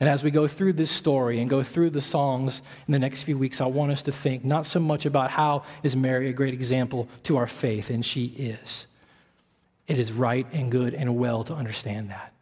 [0.03, 3.23] And as we go through this story and go through the songs in the next
[3.23, 6.33] few weeks, I want us to think not so much about how is Mary a
[6.33, 8.85] great example to our faith, and she is.
[9.87, 12.33] It is right and good and well to understand that.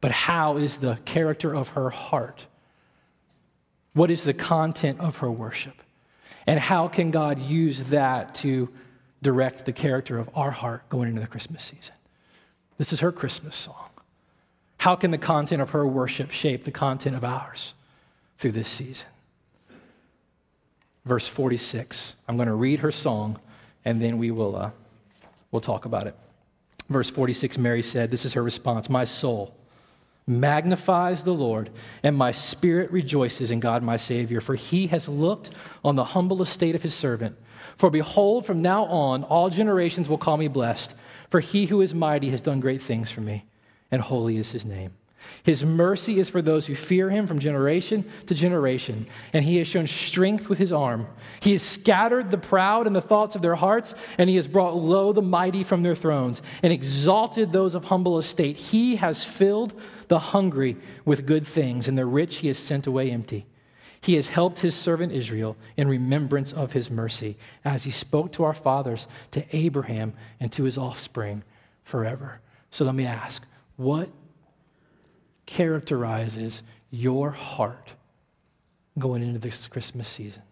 [0.00, 2.48] But how is the character of her heart?
[3.92, 5.80] What is the content of her worship?
[6.44, 8.68] And how can God use that to
[9.22, 11.94] direct the character of our heart going into the Christmas season?
[12.78, 13.90] This is her Christmas song.
[14.78, 17.74] How can the content of her worship shape the content of ours
[18.38, 19.06] through this season?
[21.04, 22.14] Verse 46.
[22.28, 23.38] I'm going to read her song
[23.84, 24.70] and then we will uh,
[25.50, 26.14] we'll talk about it.
[26.88, 29.56] Verse 46 Mary said, This is her response My soul
[30.28, 31.70] magnifies the Lord,
[32.02, 35.50] and my spirit rejoices in God my Savior, for he has looked
[35.84, 37.36] on the humble estate of his servant.
[37.76, 40.96] For behold, from now on, all generations will call me blessed,
[41.30, 43.44] for he who is mighty has done great things for me
[43.90, 44.92] and holy is his name.
[45.42, 49.66] His mercy is for those who fear him from generation to generation, and he has
[49.66, 51.06] shown strength with his arm.
[51.40, 54.76] He has scattered the proud in the thoughts of their hearts, and he has brought
[54.76, 58.56] low the mighty from their thrones, and exalted those of humble estate.
[58.56, 59.72] He has filled
[60.08, 63.46] the hungry with good things, and the rich he has sent away empty.
[64.00, 68.44] He has helped his servant Israel in remembrance of his mercy, as he spoke to
[68.44, 71.42] our fathers, to Abraham, and to his offspring
[71.82, 72.40] forever.
[72.70, 73.42] So let me ask
[73.76, 74.08] what
[75.44, 77.94] characterizes your heart
[78.98, 80.42] going into this Christmas season?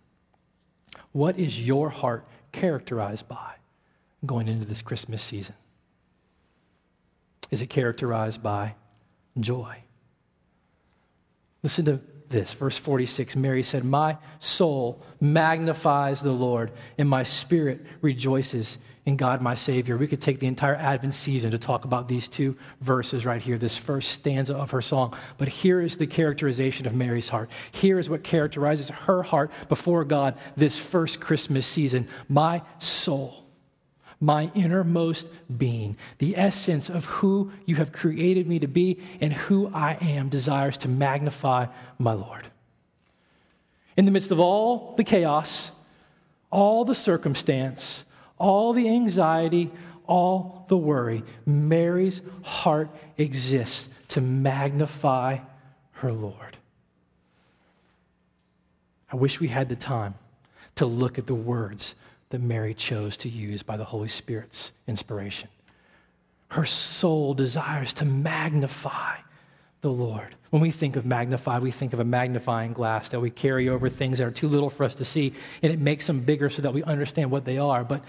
[1.12, 3.54] What is your heart characterized by
[4.24, 5.54] going into this Christmas season?
[7.50, 8.74] Is it characterized by
[9.38, 9.78] joy?
[11.62, 12.52] Listen to this.
[12.52, 19.42] Verse 46 Mary said, My soul magnifies the Lord, and my spirit rejoices in God
[19.42, 19.96] my Savior.
[19.96, 23.58] We could take the entire Advent season to talk about these two verses right here,
[23.58, 25.14] this first stanza of her song.
[25.36, 27.50] But here is the characterization of Mary's heart.
[27.72, 32.08] Here is what characterizes her heart before God this first Christmas season.
[32.28, 33.43] My soul
[34.24, 39.70] my innermost being, the essence of who you have created me to be and who
[39.74, 41.66] I am, desires to magnify
[41.98, 42.46] my Lord.
[43.98, 45.70] In the midst of all the chaos,
[46.50, 48.04] all the circumstance,
[48.38, 49.70] all the anxiety,
[50.06, 55.38] all the worry, Mary's heart exists to magnify
[55.92, 56.56] her Lord.
[59.12, 60.14] I wish we had the time
[60.76, 61.94] to look at the words
[62.34, 65.48] that Mary chose to use by the Holy Spirit's inspiration.
[66.48, 69.18] Her soul desires to magnify
[69.82, 70.34] the Lord.
[70.50, 73.88] When we think of magnify, we think of a magnifying glass that we carry over
[73.88, 76.60] things that are too little for us to see, and it makes them bigger so
[76.62, 77.84] that we understand what they are.
[77.84, 78.02] But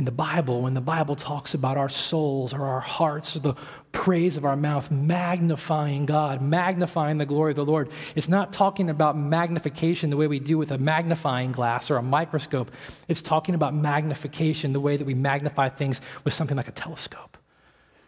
[0.00, 3.54] in the Bible, when the Bible talks about our souls or our hearts or the
[3.92, 8.88] praise of our mouth, magnifying God, magnifying the glory of the Lord, it's not talking
[8.88, 12.70] about magnification the way we do with a magnifying glass or a microscope.
[13.08, 17.36] It's talking about magnification the way that we magnify things with something like a telescope.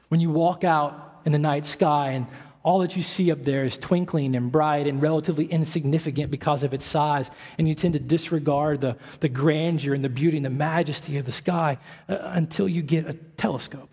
[0.08, 2.26] When you walk out in the night sky and
[2.62, 6.72] all that you see up there is twinkling and bright and relatively insignificant because of
[6.72, 10.50] its size, and you tend to disregard the, the grandeur and the beauty and the
[10.50, 13.92] majesty of the sky uh, until you get a telescope,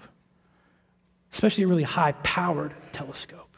[1.32, 3.49] especially a really high powered telescope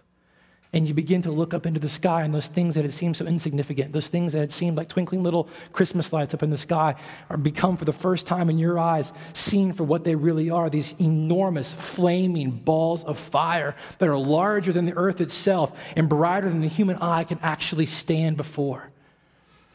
[0.74, 3.18] and you begin to look up into the sky, and those things that had seemed
[3.18, 6.58] so insignificant, those things that had seemed like twinkling little Christmas lights up in the
[6.58, 6.96] sky,
[7.30, 10.70] are become for the first time in your eyes seen for what they really are
[10.70, 16.50] these enormous, flaming balls of fire that are larger than the earth itself and brighter
[16.50, 18.92] than the human eye can actually stand before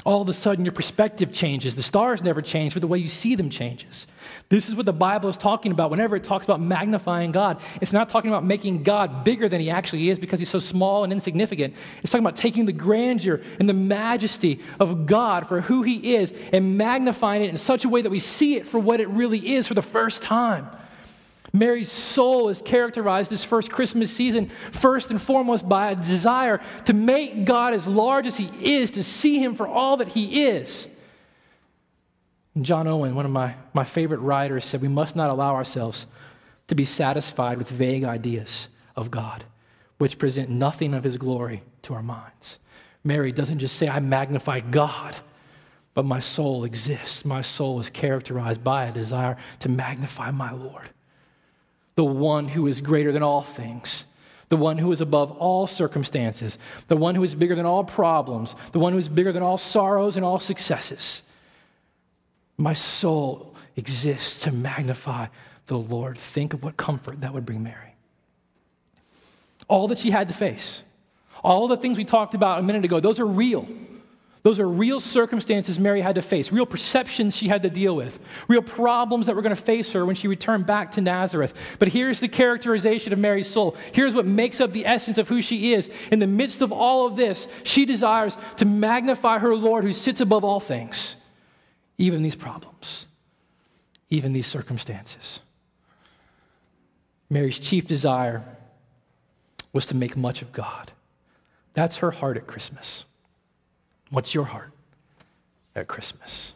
[0.06, 1.74] all of a sudden your perspective changes.
[1.74, 4.06] The stars never change, but the way you see them changes.
[4.48, 7.60] This is what the Bible is talking about whenever it talks about magnifying God.
[7.80, 11.02] It's not talking about making God bigger than he actually is because he's so small
[11.02, 11.74] and insignificant.
[12.04, 16.32] It's talking about taking the grandeur and the majesty of God for who he is
[16.52, 19.54] and magnifying it in such a way that we see it for what it really
[19.54, 20.68] is for the first time.
[21.58, 26.92] Mary's soul is characterized this first Christmas season, first and foremost, by a desire to
[26.92, 30.88] make God as large as He is, to see Him for all that He is.
[32.54, 36.06] And John Owen, one of my, my favorite writers, said we must not allow ourselves
[36.68, 39.44] to be satisfied with vague ideas of God,
[39.98, 42.58] which present nothing of His glory to our minds.
[43.04, 45.14] Mary doesn't just say, I magnify God,
[45.94, 47.24] but my soul exists.
[47.24, 50.90] My soul is characterized by a desire to magnify my Lord
[51.96, 54.04] the one who is greater than all things,
[54.48, 56.56] the one who is above all circumstances,
[56.86, 59.58] the one who is bigger than all problems, the one who is bigger than all
[59.58, 61.22] sorrows and all successes.
[62.56, 65.26] My soul exists to magnify
[65.66, 66.16] the Lord.
[66.16, 67.94] Think of what comfort that would bring Mary.
[69.68, 70.82] All that she had to face,
[71.42, 73.66] all the things we talked about a minute ago, those are real.
[74.46, 78.20] Those are real circumstances Mary had to face, real perceptions she had to deal with,
[78.46, 81.76] real problems that were going to face her when she returned back to Nazareth.
[81.80, 83.74] But here's the characterization of Mary's soul.
[83.90, 85.90] Here's what makes up the essence of who she is.
[86.12, 90.20] In the midst of all of this, she desires to magnify her Lord who sits
[90.20, 91.16] above all things,
[91.98, 93.06] even these problems,
[94.10, 95.40] even these circumstances.
[97.28, 98.44] Mary's chief desire
[99.72, 100.92] was to make much of God.
[101.72, 103.06] That's her heart at Christmas.
[104.10, 104.72] What's your heart
[105.74, 106.52] at Christmas?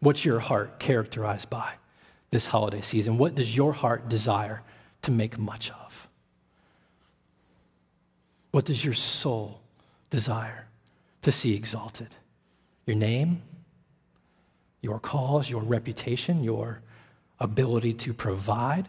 [0.00, 1.74] What's your heart characterized by
[2.30, 3.18] this holiday season?
[3.18, 4.62] What does your heart desire
[5.02, 6.08] to make much of?
[8.52, 9.60] What does your soul
[10.10, 10.68] desire
[11.22, 12.14] to see exalted?
[12.86, 13.42] Your name,
[14.80, 16.80] your cause, your reputation, your
[17.40, 18.88] ability to provide?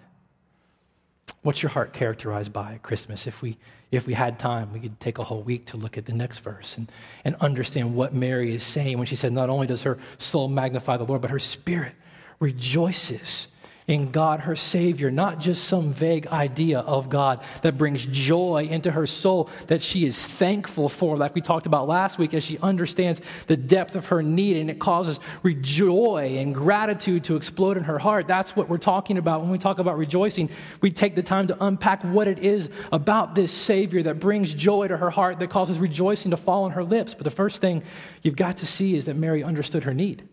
[1.41, 3.27] What's your heart characterized by at Christmas?
[3.27, 3.57] If we,
[3.91, 6.39] if we had time, we could take a whole week to look at the next
[6.39, 6.91] verse and,
[7.23, 10.97] and understand what Mary is saying when she says, not only does her soul magnify
[10.97, 11.95] the Lord, but her spirit
[12.39, 13.47] rejoices
[13.89, 18.91] in God, her Savior, not just some vague idea of God that brings joy into
[18.91, 22.59] her soul that she is thankful for, like we talked about last week, as she
[22.59, 25.19] understands the depth of her need and it causes
[25.61, 28.27] joy and gratitude to explode in her heart.
[28.27, 30.51] That's what we're talking about when we talk about rejoicing.
[30.81, 34.87] We take the time to unpack what it is about this Savior that brings joy
[34.87, 37.15] to her heart, that causes rejoicing to fall on her lips.
[37.15, 37.81] But the first thing
[38.21, 40.29] you've got to see is that Mary understood her need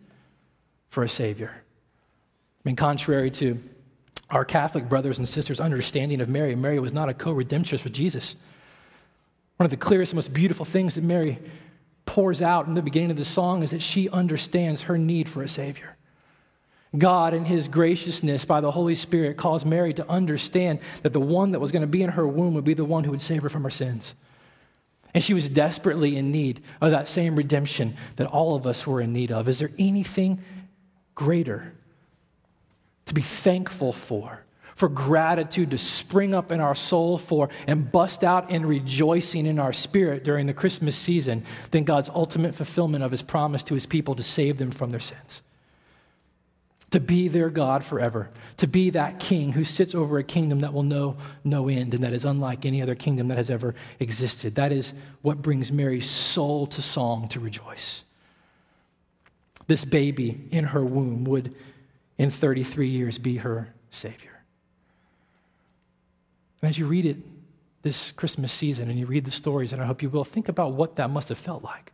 [0.90, 1.62] for a Savior.
[2.66, 3.60] Mean, contrary to
[4.28, 7.92] our Catholic brothers and sisters' understanding of Mary, Mary was not a co redemptress with
[7.92, 8.34] Jesus.
[9.56, 11.38] One of the clearest, most beautiful things that Mary
[12.06, 15.44] pours out in the beginning of the song is that she understands her need for
[15.44, 15.96] a Savior.
[16.98, 21.52] God, in His graciousness by the Holy Spirit, caused Mary to understand that the one
[21.52, 23.42] that was going to be in her womb would be the one who would save
[23.42, 24.16] her from her sins.
[25.14, 29.00] And she was desperately in need of that same redemption that all of us were
[29.00, 29.48] in need of.
[29.48, 30.42] Is there anything
[31.14, 31.72] greater
[33.06, 38.22] to be thankful for, for gratitude to spring up in our soul for, and bust
[38.22, 43.10] out in rejoicing in our spirit during the Christmas season than God's ultimate fulfillment of
[43.10, 45.42] his promise to his people to save them from their sins.
[46.90, 50.72] To be their God forever, to be that king who sits over a kingdom that
[50.72, 54.54] will know no end and that is unlike any other kingdom that has ever existed.
[54.54, 58.02] That is what brings Mary's soul to song to rejoice.
[59.66, 61.54] This baby in her womb would
[62.18, 64.42] in 33 years be her Savior.
[66.62, 67.18] And as you read it
[67.82, 70.72] this Christmas season and you read the stories, and I hope you will, think about
[70.72, 71.92] what that must have felt like.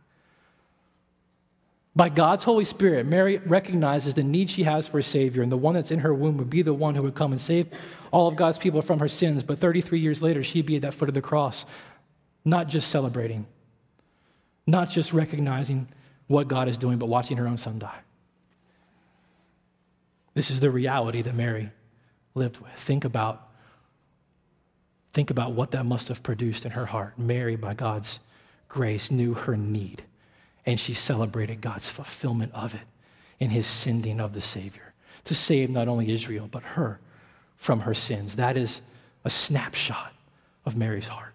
[1.95, 5.57] By God's Holy Spirit, Mary recognizes the need she has for a Savior, and the
[5.57, 7.67] one that's in her womb would be the one who would come and save
[8.11, 9.43] all of God's people from her sins.
[9.43, 11.65] But 33 years later, she'd be at that foot of the cross,
[12.43, 13.45] not just celebrating,
[14.65, 15.87] not just recognizing
[16.25, 17.99] what God is doing, but watching her own son die.
[20.33, 21.71] This is the reality that Mary
[22.33, 22.73] lived with.
[22.73, 23.49] Think about,
[25.11, 27.17] think about what that must have produced in her heart.
[27.17, 28.19] Mary, by God's
[28.67, 30.03] grace, knew her need,
[30.65, 32.87] and she celebrated God's fulfillment of it
[33.39, 34.93] in his sending of the Savior
[35.25, 36.99] to save not only Israel, but her
[37.55, 38.35] from her sins.
[38.35, 38.81] That is
[39.23, 40.13] a snapshot
[40.65, 41.33] of Mary's heart.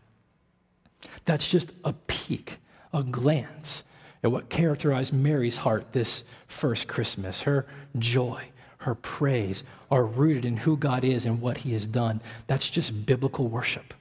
[1.25, 2.59] That's just a peek,
[2.93, 3.83] a glance
[4.23, 7.43] at what characterized Mary's heart this first Christmas.
[7.43, 7.67] Her
[7.99, 12.21] joy, her praise are rooted in who God is and what he has done.
[12.47, 13.95] That's just biblical worship.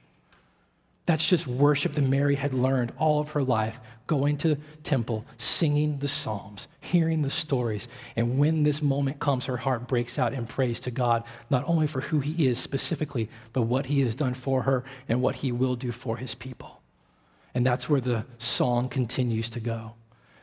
[1.06, 5.98] That's just worship that Mary had learned all of her life, going to temple, singing
[5.98, 7.88] the psalms, hearing the stories.
[8.14, 11.86] And when this moment comes, her heart breaks out in praise to God, not only
[11.86, 15.50] for who he is specifically, but what he has done for her and what he
[15.50, 16.82] will do for his people.
[17.54, 19.94] And that's where the song continues to go.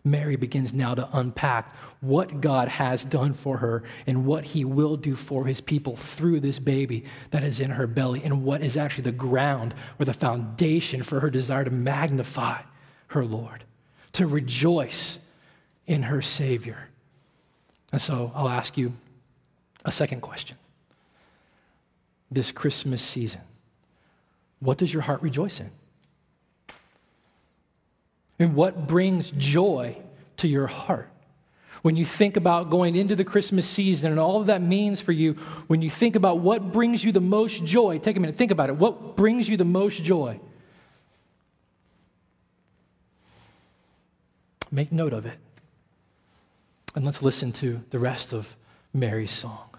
[0.05, 4.95] Mary begins now to unpack what God has done for her and what he will
[4.95, 8.77] do for his people through this baby that is in her belly, and what is
[8.77, 12.61] actually the ground or the foundation for her desire to magnify
[13.07, 13.63] her Lord,
[14.13, 15.17] to rejoice
[15.87, 16.89] in her Savior.
[17.91, 18.93] And so I'll ask you
[19.83, 20.57] a second question.
[22.29, 23.41] This Christmas season,
[24.59, 25.71] what does your heart rejoice in?
[28.39, 29.97] And what brings joy
[30.37, 31.09] to your heart?
[31.81, 35.33] When you think about going into the Christmas season and all that means for you,
[35.67, 38.69] when you think about what brings you the most joy, take a minute, think about
[38.69, 38.75] it.
[38.75, 40.39] What brings you the most joy?
[44.71, 45.37] Make note of it.
[46.95, 48.55] And let's listen to the rest of
[48.93, 49.69] Mary's song.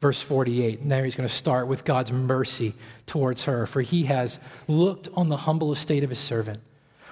[0.00, 2.74] Verse 48, Mary's going to start with God's mercy
[3.06, 6.60] towards her, for he has looked on the humble estate of his servant.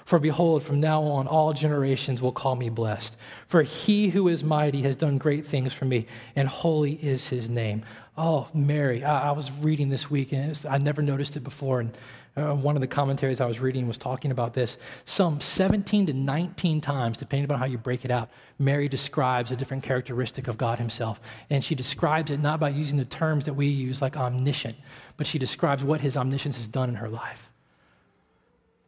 [0.05, 3.17] For behold, from now on, all generations will call me blessed.
[3.47, 7.49] For he who is mighty has done great things for me, and holy is his
[7.49, 7.85] name.
[8.17, 11.81] Oh, Mary, I, I was reading this week, and I never noticed it before.
[11.81, 11.97] And
[12.37, 14.77] uh, one of the commentaries I was reading was talking about this.
[15.07, 18.29] Some 17 to 19 times, depending on how you break it out,
[18.59, 21.19] Mary describes a different characteristic of God himself.
[21.49, 24.77] And she describes it not by using the terms that we use, like omniscient,
[25.17, 27.51] but she describes what his omniscience has done in her life.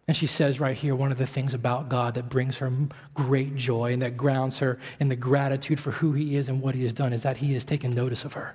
[0.09, 2.71] And she says right here one of the things about God that brings her
[3.13, 6.77] great joy and that grounds her in the gratitude for who he is and what
[6.77, 8.55] he has done is that he has taken notice of her.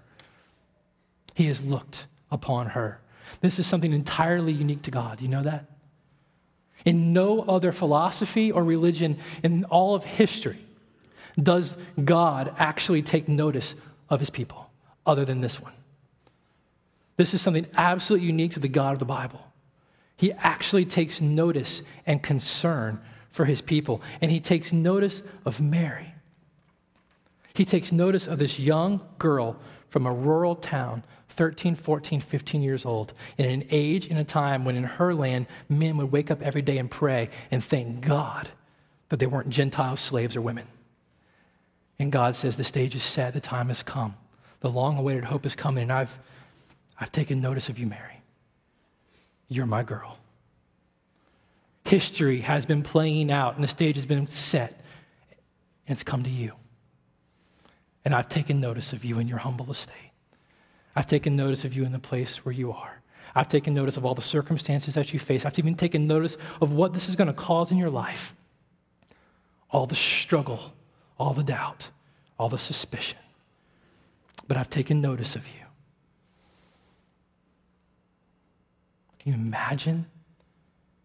[1.35, 2.99] He has looked upon her.
[3.41, 5.21] This is something entirely unique to God.
[5.21, 5.65] You know that?
[6.85, 10.59] In no other philosophy or religion in all of history
[11.41, 13.75] does God actually take notice
[14.09, 14.71] of his people
[15.05, 15.73] other than this one.
[17.17, 19.50] This is something absolutely unique to the God of the Bible.
[20.21, 23.01] He actually takes notice and concern
[23.31, 24.03] for his people.
[24.21, 26.13] And he takes notice of Mary.
[27.55, 29.57] He takes notice of this young girl
[29.89, 34.63] from a rural town, 13, 14, 15 years old, in an age and a time
[34.63, 38.47] when in her land men would wake up every day and pray and thank God
[39.09, 40.67] that they weren't Gentile slaves or women.
[41.97, 44.13] And God says, The stage is set, the time has come.
[44.59, 46.19] The long awaited hope is coming, and I've,
[46.99, 48.20] I've taken notice of you, Mary.
[49.51, 50.17] You're my girl.
[51.83, 54.81] History has been playing out and the stage has been set,
[55.85, 56.53] and it's come to you.
[58.05, 60.13] And I've taken notice of you in your humble estate.
[60.95, 63.01] I've taken notice of you in the place where you are.
[63.35, 65.45] I've taken notice of all the circumstances that you face.
[65.45, 68.33] I've even taken notice of what this is going to cause in your life
[69.69, 70.73] all the struggle,
[71.19, 71.89] all the doubt,
[72.39, 73.19] all the suspicion.
[74.47, 75.60] But I've taken notice of you.
[79.21, 80.07] Can you imagine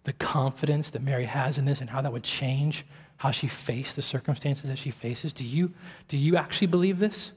[0.04, 2.86] the confidence that Mary has in this and how that would change
[3.18, 5.34] how she faced the circumstances that she faces?
[5.34, 5.72] Do you,
[6.08, 7.32] do you actually believe this?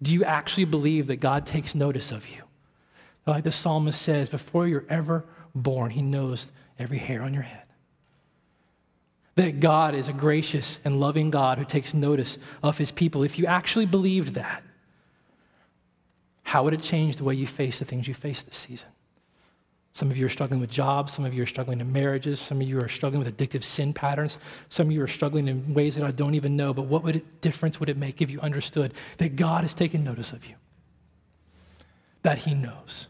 [0.00, 2.44] Do you actually believe that God takes notice of you?
[3.26, 7.64] Like the psalmist says, before you're ever born, he knows every hair on your head.
[9.34, 13.22] That God is a gracious and loving God who takes notice of his people.
[13.22, 14.62] If you actually believed that,
[16.44, 18.88] how would it change the way you face the things you face this season?
[19.96, 21.14] Some of you are struggling with jobs.
[21.14, 22.38] Some of you are struggling in marriages.
[22.38, 24.36] Some of you are struggling with addictive sin patterns.
[24.68, 26.74] Some of you are struggling in ways that I don't even know.
[26.74, 30.04] But what would it, difference would it make if you understood that God has taken
[30.04, 30.56] notice of you?
[32.24, 33.06] That He knows,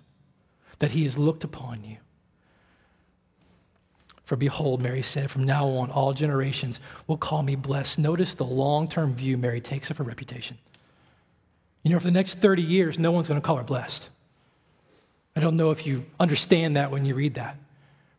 [0.79, 1.97] that He has looked upon you.
[4.23, 6.79] For behold, Mary said, from now on, all generations
[7.09, 7.99] will call me blessed.
[7.99, 10.59] Notice the long term view Mary takes of her reputation.
[11.83, 14.09] You know, for the next 30 years, no one's going to call her blessed.
[15.37, 17.59] I don't know if you understand that when you read that.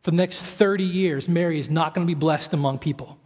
[0.03, 3.17] For the next 30 years, Mary is not going to be blessed among people.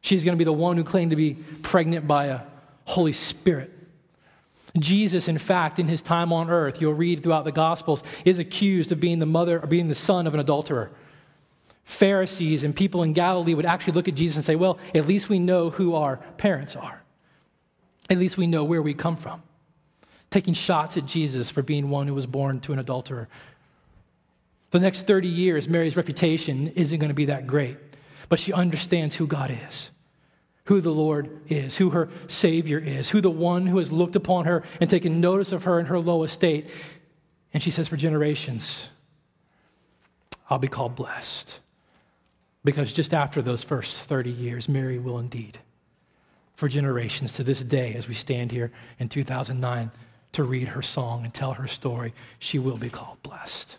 [0.00, 2.40] She's going to be the one who claimed to be pregnant by a
[2.86, 3.72] Holy Spirit.
[4.78, 8.90] Jesus, in fact, in his time on earth, you'll read throughout the Gospels, is accused
[8.90, 10.90] of being the mother or being the son of an adulterer.
[11.84, 15.28] Pharisees and people in Galilee would actually look at Jesus and say, Well, at least
[15.28, 17.02] we know who our parents are.
[18.10, 19.42] At least we know where we come from.
[20.30, 23.28] Taking shots at Jesus for being one who was born to an adulterer.
[24.70, 27.78] For the next 30 years, Mary's reputation isn't going to be that great,
[28.28, 29.90] but she understands who God is
[30.68, 34.44] who the Lord is, who her Savior is, who the one who has looked upon
[34.44, 36.70] her and taken notice of her in her low estate.
[37.54, 38.88] And she says, For generations,
[40.50, 41.58] I'll be called blessed.
[42.64, 45.58] Because just after those first 30 years, Mary will indeed,
[46.54, 49.90] for generations to this day, as we stand here in 2009
[50.32, 53.76] to read her song and tell her story, she will be called blessed.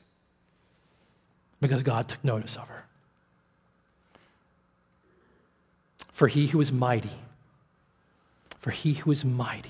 [1.62, 2.86] Because God took notice of her.
[6.12, 7.18] For he who is mighty,
[8.58, 9.70] for he who is mighty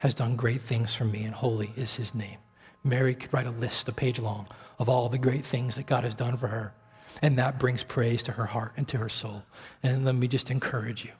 [0.00, 2.38] has done great things for me, and holy is his name.
[2.84, 4.46] Mary could write a list a page long
[4.78, 6.74] of all the great things that God has done for her,
[7.22, 9.44] and that brings praise to her heart and to her soul.
[9.82, 11.12] And let me just encourage you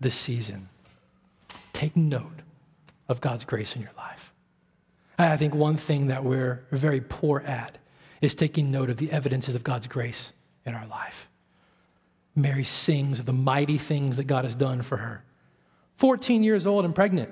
[0.00, 0.68] this season
[1.72, 2.40] take note
[3.08, 4.32] of God's grace in your life.
[5.18, 7.78] I think one thing that we're very poor at
[8.20, 10.32] is taking note of the evidences of God's grace
[10.64, 11.28] in our life.
[12.34, 15.24] Mary sings of the mighty things that God has done for her.
[15.96, 17.30] 14 years old and pregnant.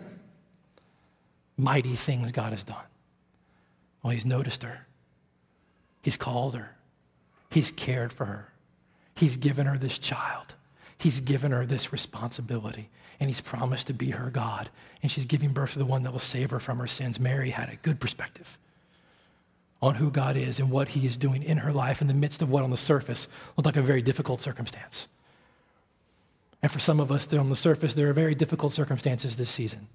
[1.57, 2.85] Mighty things God has done.
[4.03, 4.87] Well, He's noticed her,
[6.03, 6.77] He's called her,
[7.51, 8.53] He's cared for her,
[9.15, 10.55] He's given her this child,
[10.99, 12.89] He's given her this responsibility,
[13.21, 14.71] and He's promised to be her God.
[15.03, 17.21] And she's giving birth to the one that will save her from her sins.
[17.21, 18.59] Mary had a good perspective
[19.83, 22.41] on who God is and what He is doing in her life in the midst
[22.41, 25.07] of what on the surface looked like a very difficult circumstance.
[26.63, 29.87] And for some of us, on the surface, there are very difficult circumstances this season.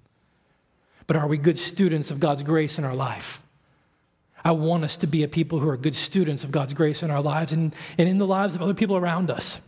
[1.07, 3.41] But are we good students of God's grace in our life?
[4.45, 7.09] I want us to be a people who are good students of God's grace in
[7.09, 9.59] our lives and, and in the lives of other people around us.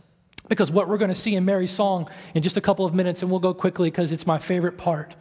[0.48, 3.22] Because what we're going to see in Mary's song in just a couple of minutes,
[3.22, 5.14] and we'll go quickly because it's my favorite part,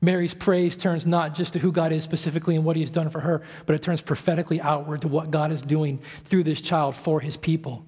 [0.00, 3.08] Mary's praise turns not just to who God is specifically and what he has done
[3.08, 6.96] for her, but it turns prophetically outward to what God is doing through this child
[6.96, 7.86] for his people.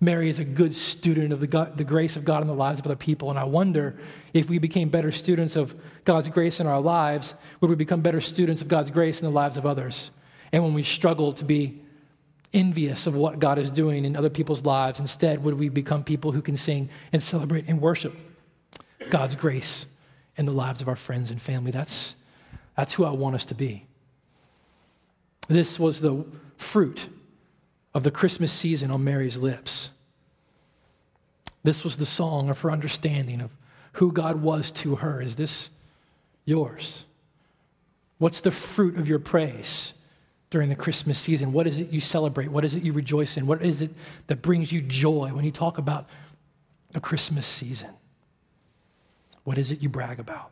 [0.00, 2.80] Mary is a good student of the, God, the grace of God in the lives
[2.80, 3.30] of other people.
[3.30, 3.96] And I wonder
[4.34, 8.20] if we became better students of God's grace in our lives, would we become better
[8.20, 10.10] students of God's grace in the lives of others?
[10.52, 11.80] And when we struggle to be
[12.52, 16.32] envious of what God is doing in other people's lives, instead, would we become people
[16.32, 18.14] who can sing and celebrate and worship
[19.10, 19.86] God's grace
[20.36, 21.70] in the lives of our friends and family.
[21.70, 22.14] That's,
[22.76, 23.86] that's who I want us to be.
[25.48, 26.24] This was the
[26.56, 27.08] fruit
[27.94, 29.90] of the Christmas season on Mary's lips.
[31.62, 33.50] This was the song of her understanding of
[33.92, 35.22] who God was to her.
[35.22, 35.70] Is this
[36.44, 37.04] yours?
[38.18, 39.92] What's the fruit of your praise
[40.50, 41.52] during the Christmas season?
[41.52, 42.48] What is it you celebrate?
[42.48, 43.46] What is it you rejoice in?
[43.46, 43.90] What is it
[44.28, 46.08] that brings you joy when you talk about
[46.92, 47.94] the Christmas season?
[49.44, 50.50] What is it you brag about?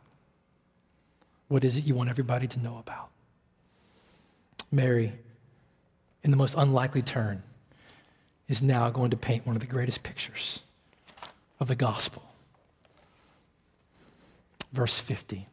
[1.47, 3.09] What is it you want everybody to know about?
[4.71, 5.13] Mary,
[6.23, 7.43] in the most unlikely turn,
[8.47, 10.59] is now going to paint one of the greatest pictures
[11.59, 12.23] of the gospel.
[14.71, 15.47] Verse 50.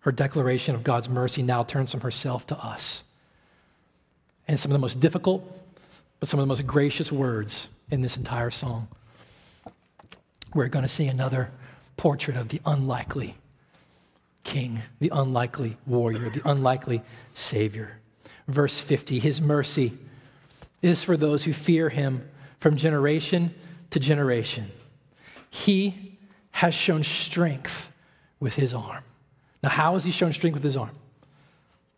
[0.00, 3.02] Her declaration of God's mercy now turns from herself to us.
[4.48, 5.44] And some of the most difficult,
[6.18, 8.88] but some of the most gracious words in this entire song.
[10.54, 11.50] We're going to see another
[11.96, 13.36] portrait of the unlikely
[14.42, 17.02] king, the unlikely warrior, the unlikely
[17.34, 17.98] savior.
[18.48, 19.92] Verse 50 His mercy
[20.82, 22.28] is for those who fear him
[22.58, 23.54] from generation
[23.90, 24.70] to generation.
[25.50, 26.18] He
[26.52, 27.90] has shown strength
[28.40, 29.04] with his arm.
[29.62, 30.96] Now, how has he shown strength with his arm?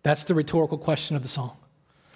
[0.03, 1.57] That's the rhetorical question of the song.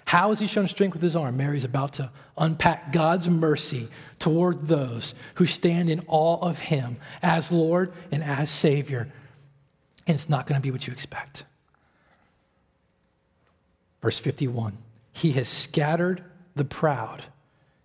[0.05, 1.35] How has he shown strength with his arm?
[1.35, 3.89] Mary's about to unpack God's mercy
[4.19, 9.11] toward those who stand in awe of him as Lord and as Savior.
[10.05, 11.43] And it's not going to be what you expect.
[14.01, 14.77] Verse 51
[15.11, 16.23] He has scattered
[16.55, 17.25] the proud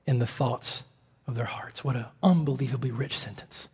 [0.06, 0.84] in the thoughts
[1.26, 1.84] of their hearts.
[1.84, 3.68] What an unbelievably rich sentence.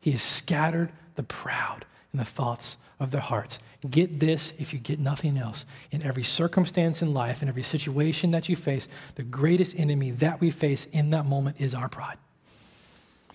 [0.00, 3.58] He has scattered the proud in the thoughts of their hearts.
[3.90, 5.66] Get this if you get nothing else.
[5.90, 8.86] In every circumstance in life, in every situation that you face,
[9.16, 12.16] the greatest enemy that we face in that moment is our pride.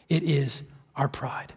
[0.09, 0.63] It is
[0.95, 1.53] our pride.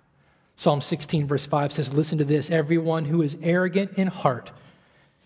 [0.57, 4.51] Psalm 16, verse 5 says, Listen to this everyone who is arrogant in heart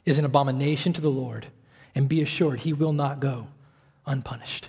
[0.04, 1.46] is an abomination to the Lord,
[1.94, 3.48] and be assured he will not go
[4.06, 4.68] unpunished.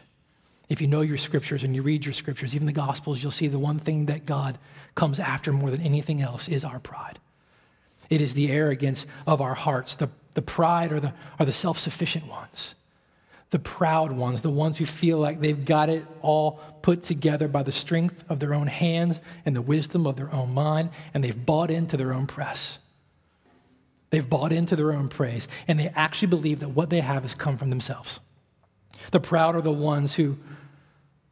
[0.70, 3.47] If you know your scriptures and you read your scriptures, even the Gospels, you'll see
[3.47, 4.57] the one thing that God
[4.95, 7.20] comes after more than anything else is our pride.
[8.09, 11.80] It is the arrogance of our hearts, the, the pride or the, or the self
[11.80, 12.76] sufficient ones,
[13.49, 17.63] the proud ones, the ones who feel like they've got it all put together by
[17.63, 21.45] the strength of their own hands and the wisdom of their own mind, and they've
[21.45, 22.80] bought into their own press.
[24.09, 27.34] They've bought into their own praise, and they actually believe that what they have has
[27.34, 28.20] come from themselves.
[29.12, 30.38] The proud are the ones who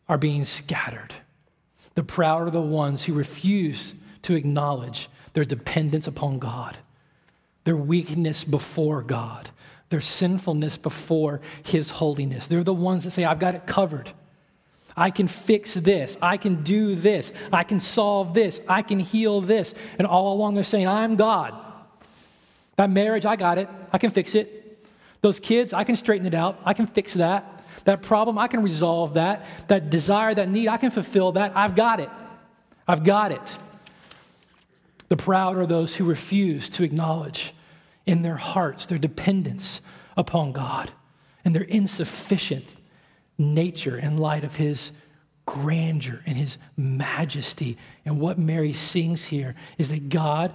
[0.07, 1.13] are being scattered.
[1.95, 3.93] The proud are the ones who refuse
[4.23, 6.77] to acknowledge their dependence upon God,
[7.63, 9.49] their weakness before God,
[9.89, 12.47] their sinfulness before His holiness.
[12.47, 14.11] They're the ones that say, I've got it covered.
[14.97, 16.17] I can fix this.
[16.21, 17.33] I can do this.
[17.51, 18.61] I can solve this.
[18.67, 19.73] I can heal this.
[19.97, 21.53] And all along they're saying, I'm God.
[22.77, 23.69] That marriage, I got it.
[23.91, 24.85] I can fix it.
[25.21, 26.59] Those kids, I can straighten it out.
[26.63, 27.54] I can fix that.
[27.85, 29.45] That problem, I can resolve that.
[29.67, 31.55] That desire, that need, I can fulfill that.
[31.55, 32.09] I've got it.
[32.87, 33.57] I've got it.
[35.07, 37.53] The proud are those who refuse to acknowledge
[38.05, 39.81] in their hearts their dependence
[40.17, 40.91] upon God
[41.43, 42.75] and their insufficient
[43.37, 44.91] nature in light of His
[45.45, 47.77] grandeur and His majesty.
[48.03, 50.53] And what Mary sings here is that God,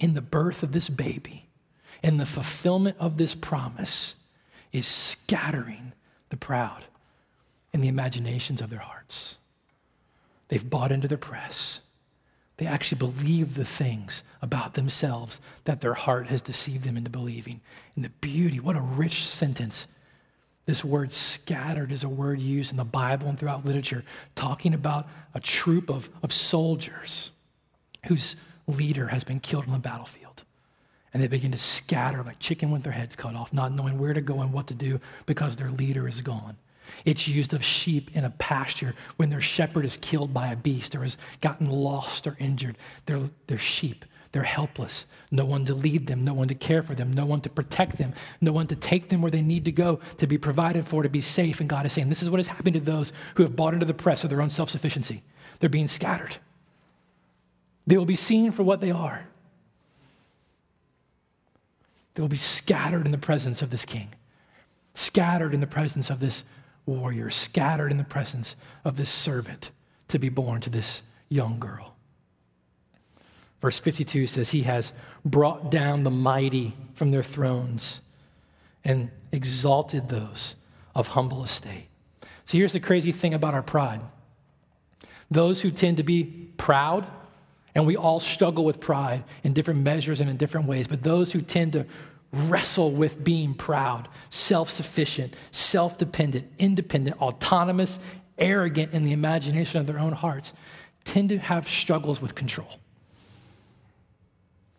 [0.00, 1.48] in the birth of this baby,
[2.02, 4.14] in the fulfillment of this promise,
[4.72, 5.92] is scattering
[6.30, 6.84] the proud
[7.72, 9.36] in the imaginations of their hearts.
[10.48, 11.80] They've bought into their press.
[12.56, 17.60] They actually believe the things about themselves that their heart has deceived them into believing.
[17.94, 19.86] And the beauty, what a rich sentence.
[20.66, 24.04] This word scattered is a word used in the Bible and throughout literature,
[24.34, 27.30] talking about a troop of, of soldiers
[28.06, 28.34] whose
[28.66, 30.27] leader has been killed on the battlefield.
[31.12, 34.12] And they begin to scatter like chicken with their heads cut off, not knowing where
[34.12, 36.56] to go and what to do because their leader is gone.
[37.04, 40.94] It's used of sheep in a pasture when their shepherd is killed by a beast
[40.94, 42.76] or has gotten lost or injured.
[43.06, 44.04] They're, they're sheep.
[44.32, 45.06] They're helpless.
[45.30, 47.96] No one to lead them, no one to care for them, no one to protect
[47.96, 51.02] them, no one to take them where they need to go to be provided for,
[51.02, 51.60] to be safe.
[51.60, 53.86] And God is saying, This is what is happening to those who have bought into
[53.86, 55.22] the press of their own self sufficiency.
[55.60, 56.36] They're being scattered.
[57.86, 59.26] They will be seen for what they are.
[62.18, 64.08] They will be scattered in the presence of this king,
[64.92, 66.42] scattered in the presence of this
[66.84, 69.70] warrior, scattered in the presence of this servant
[70.08, 71.94] to be born to this young girl.
[73.60, 74.92] Verse 52 says, He has
[75.24, 78.00] brought down the mighty from their thrones
[78.84, 80.56] and exalted those
[80.96, 81.86] of humble estate.
[82.46, 84.00] So here's the crazy thing about our pride
[85.30, 86.24] those who tend to be
[86.56, 87.06] proud,
[87.78, 91.30] and we all struggle with pride in different measures and in different ways, but those
[91.30, 91.86] who tend to
[92.32, 98.00] wrestle with being proud, self sufficient, self dependent, independent, autonomous,
[98.36, 100.52] arrogant in the imagination of their own hearts
[101.04, 102.80] tend to have struggles with control.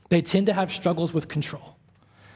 [0.10, 1.78] They tend to have struggles with control.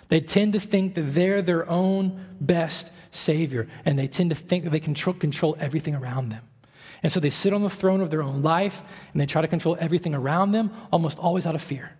[0.07, 4.64] They tend to think that they're their own best savior, and they tend to think
[4.64, 6.47] that they control, control everything around them.
[7.04, 8.82] And so they sit on the throne of their own life
[9.12, 11.91] and they try to control everything around them, almost always out of fear.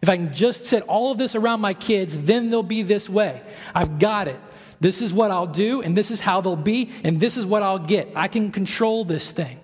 [0.00, 3.08] If I can just set all of this around my kids, then they'll be this
[3.08, 3.42] way.
[3.74, 4.38] I've got it.
[4.78, 7.62] This is what I'll do, and this is how they'll be, and this is what
[7.62, 8.08] I'll get.
[8.14, 9.58] I can control this thing.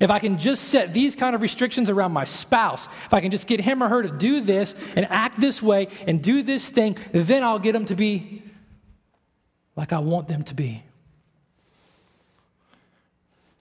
[0.00, 3.30] If I can just set these kind of restrictions around my spouse, if I can
[3.30, 6.68] just get him or her to do this and act this way and do this
[6.68, 8.42] thing, then I'll get them to be
[9.74, 10.82] like I want them to be.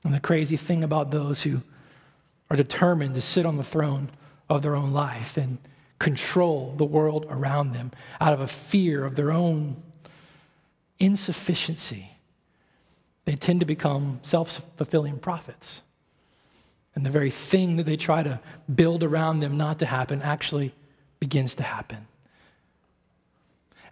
[0.05, 1.63] And the crazy thing about those who
[2.51, 4.11] are determined to sit on the throne
[4.47, 5.57] of their own life and
[5.97, 7.91] control the world around them
[8.21, 9.77] out of a fear of their own
[10.99, 12.11] insufficiency,
[13.25, 15.81] they tend to become self fulfilling prophets.
[16.93, 18.39] And the very thing that they try to
[18.73, 20.75] build around them not to happen actually
[21.19, 22.05] begins to happen.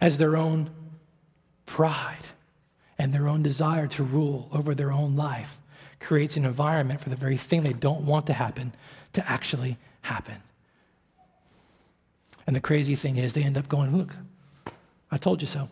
[0.00, 0.70] As their own
[1.66, 2.28] pride
[2.96, 5.58] and their own desire to rule over their own life
[6.00, 8.72] creates an environment for the very thing they don't want to happen
[9.12, 10.36] to actually happen.
[12.46, 14.16] And the crazy thing is, they end up going, Look,
[15.10, 15.68] I told you so.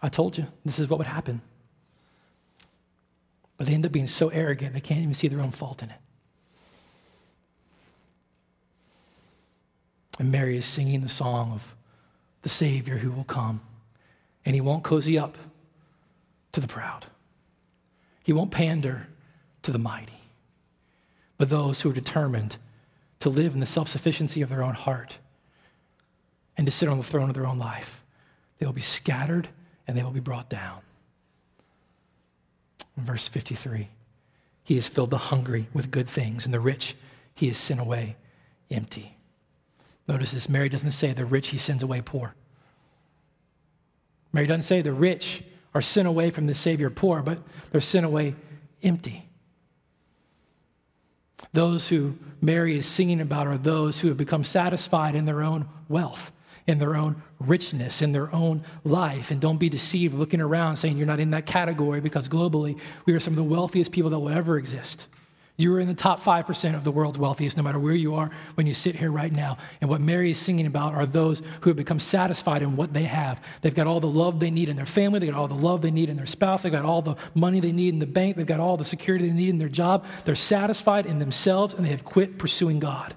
[0.00, 1.40] I told you this is what would happen.
[3.56, 5.90] But they end up being so arrogant, they can't even see their own fault in
[5.90, 5.96] it.
[10.18, 11.74] And Mary is singing the song of
[12.42, 13.62] the Savior who will come.
[14.44, 15.38] And he won't cozy up
[16.52, 17.06] to the proud,
[18.24, 19.06] he won't pander
[19.62, 20.18] to the mighty.
[21.38, 22.56] But those who are determined
[23.20, 25.18] to live in the self sufficiency of their own heart
[26.56, 28.02] and to sit on the throne of their own life,
[28.58, 29.48] they will be scattered
[29.86, 30.80] and they will be brought down.
[32.96, 33.90] In verse 53,
[34.64, 36.96] he has filled the hungry with good things, and the rich
[37.34, 38.16] he has sent away
[38.70, 39.16] empty.
[40.08, 42.34] Notice this Mary doesn't say the rich he sends away poor.
[44.32, 45.42] Mary doesn't say the rich
[45.74, 47.38] are sent away from the Savior poor, but
[47.70, 48.34] they're sent away
[48.82, 49.28] empty.
[51.52, 55.68] Those who Mary is singing about are those who have become satisfied in their own
[55.88, 56.32] wealth,
[56.66, 59.30] in their own richness, in their own life.
[59.30, 63.12] And don't be deceived looking around saying you're not in that category because globally we
[63.12, 65.06] are some of the wealthiest people that will ever exist.
[65.56, 68.28] You are in the top 5% of the world's wealthiest, no matter where you are
[68.56, 69.56] when you sit here right now.
[69.80, 73.04] And what Mary is singing about are those who have become satisfied in what they
[73.04, 73.40] have.
[73.60, 75.80] They've got all the love they need in their family, they've got all the love
[75.80, 78.36] they need in their spouse, they've got all the money they need in the bank,
[78.36, 80.04] they've got all the security they need in their job.
[80.24, 83.14] They're satisfied in themselves and they have quit pursuing God.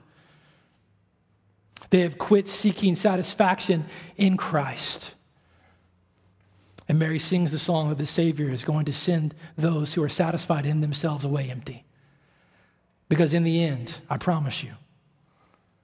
[1.89, 3.85] They have quit seeking satisfaction
[4.15, 5.11] in Christ.
[6.88, 10.09] And Mary sings the song that the Savior is going to send those who are
[10.09, 11.83] satisfied in themselves away empty.
[13.10, 14.74] Because in the end, I promise you,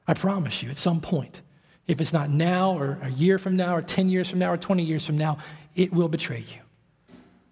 [0.07, 1.41] I promise you, at some point,
[1.87, 4.57] if it's not now or a year from now or 10 years from now or
[4.57, 5.37] 20 years from now,
[5.75, 6.61] it will betray you.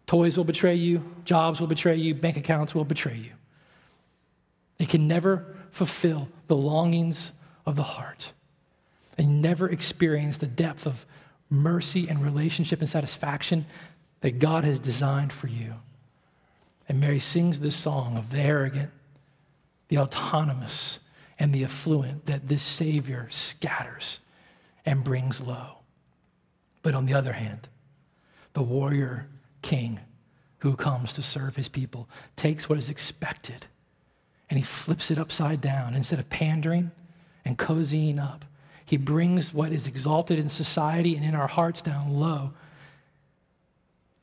[0.08, 3.32] Toys will betray you, jobs will betray you, bank accounts will betray you.
[4.78, 7.32] It can never fulfill the longings
[7.66, 8.34] of the heart
[9.18, 11.06] and never experience the depth of
[11.50, 13.66] mercy and relationship and satisfaction
[14.22, 15.76] that God has designed for you.
[16.90, 18.92] And Mary sings this song of the arrogant
[19.92, 21.00] the autonomous,
[21.38, 24.20] and the affluent that this Savior scatters
[24.86, 25.80] and brings low.
[26.82, 27.68] But on the other hand,
[28.54, 29.28] the warrior
[29.62, 30.00] king
[30.60, 33.66] who comes to serve his people takes what is expected
[34.50, 35.94] and he flips it upside down.
[35.94, 36.92] Instead of pandering
[37.44, 38.46] and cozying up,
[38.86, 42.54] he brings what is exalted in society and in our hearts down low,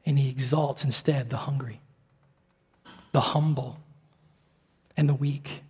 [0.07, 1.83] and he exalts instead the hungry,
[3.13, 3.81] the humble,
[4.99, 5.63] and the weak.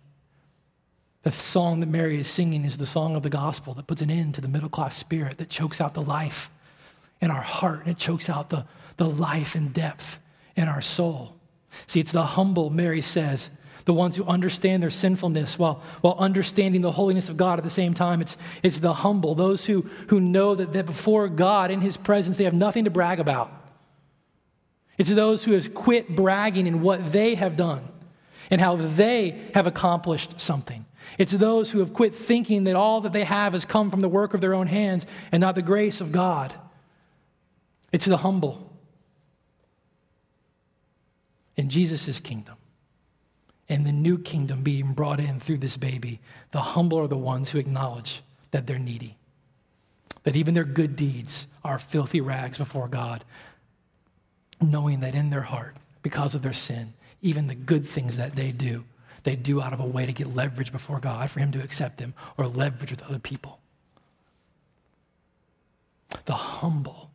[1.21, 4.09] The song that Mary is singing is the song of the gospel that puts an
[4.09, 6.49] end to the middle class spirit that chokes out the life
[7.21, 8.65] in our heart and it chokes out the,
[8.97, 10.19] the life and depth
[10.55, 11.35] in our soul.
[11.85, 13.51] See, it's the humble, Mary says,
[13.85, 17.69] the ones who understand their sinfulness while, while understanding the holiness of God at the
[17.69, 18.21] same time.
[18.21, 22.37] It's, it's the humble, those who, who know that, that before God, in His presence,
[22.37, 23.51] they have nothing to brag about.
[24.97, 27.87] It's those who have quit bragging in what they have done
[28.49, 30.85] and how they have accomplished something.
[31.17, 34.09] It's those who have quit thinking that all that they have has come from the
[34.09, 36.53] work of their own hands and not the grace of God.
[37.91, 38.73] It's the humble.
[41.55, 42.55] In Jesus' kingdom,
[43.67, 46.19] in the new kingdom being brought in through this baby,
[46.51, 48.21] the humble are the ones who acknowledge
[48.51, 49.17] that they're needy,
[50.23, 53.23] that even their good deeds are filthy rags before God,
[54.61, 58.51] knowing that in their heart, because of their sin, even the good things that they
[58.51, 58.85] do,
[59.23, 61.97] they do out of a way to get leverage before God for Him to accept
[61.97, 63.59] them or leverage with other people.
[66.25, 67.11] The humble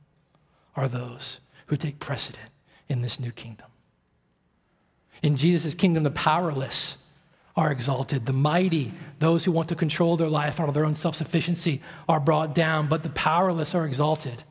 [0.76, 2.50] are those who take precedent
[2.88, 3.68] in this new kingdom.
[5.22, 6.96] In Jesus' kingdom, the powerless
[7.57, 8.26] are exalted.
[8.26, 11.80] The mighty, those who want to control their life out of their own self sufficiency,
[12.09, 14.42] are brought down, but the powerless are exalted.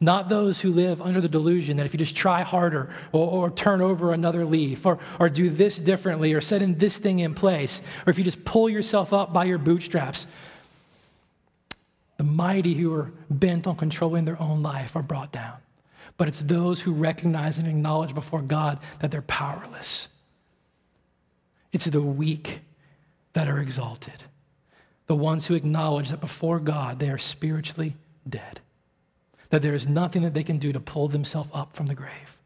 [0.00, 3.50] Not those who live under the delusion that if you just try harder or, or,
[3.50, 7.34] turn over another leaf or, or do this differently or set in this thing in
[7.34, 10.26] place, or if you just pull yourself up by your bootstraps,
[12.16, 15.56] the mighty who are bent on controlling their own life are brought down.
[16.16, 20.08] But it's those who recognize and acknowledge before God that they're powerless.
[21.72, 22.60] It's the weak
[23.32, 24.24] that are exalted,
[25.06, 27.96] the ones who acknowledge that before God they are spiritually
[28.28, 28.60] dead
[29.52, 32.38] that there is nothing that they can do to pull themselves up from the grave.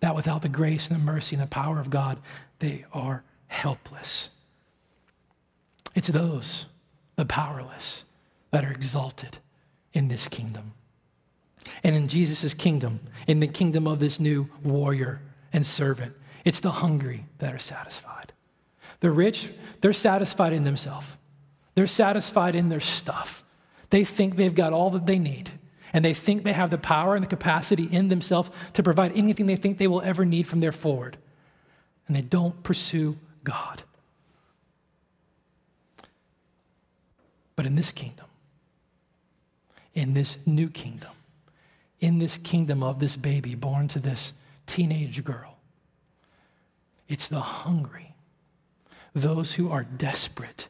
[0.00, 2.18] That without the grace and the mercy and the power of God,
[2.58, 4.28] they are helpless.
[5.94, 6.66] It's those,
[7.14, 8.02] the powerless,
[8.50, 9.38] that are exalted
[9.92, 10.72] in this kingdom.
[11.84, 12.98] And in Jesus' kingdom,
[13.28, 15.20] in the kingdom of this new warrior
[15.52, 18.32] and servant, it's the hungry that are satisfied.
[18.98, 21.06] The rich, they're satisfied in themselves,
[21.76, 23.44] they're satisfied in their stuff.
[23.90, 25.50] They think they've got all that they need
[25.92, 29.46] and they think they have the power and the capacity in themselves to provide anything
[29.46, 31.16] they think they will ever need from there forward.
[32.06, 33.82] And they don't pursue God.
[37.56, 38.26] But in this kingdom,
[39.94, 41.10] in this new kingdom,
[42.00, 44.32] in this kingdom of this baby born to this
[44.66, 45.58] teenage girl,
[47.08, 48.14] it's the hungry,
[49.14, 50.68] those who are desperate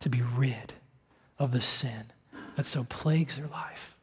[0.00, 0.74] to be rid
[1.38, 2.12] of the sin
[2.60, 3.96] that so plagues their life.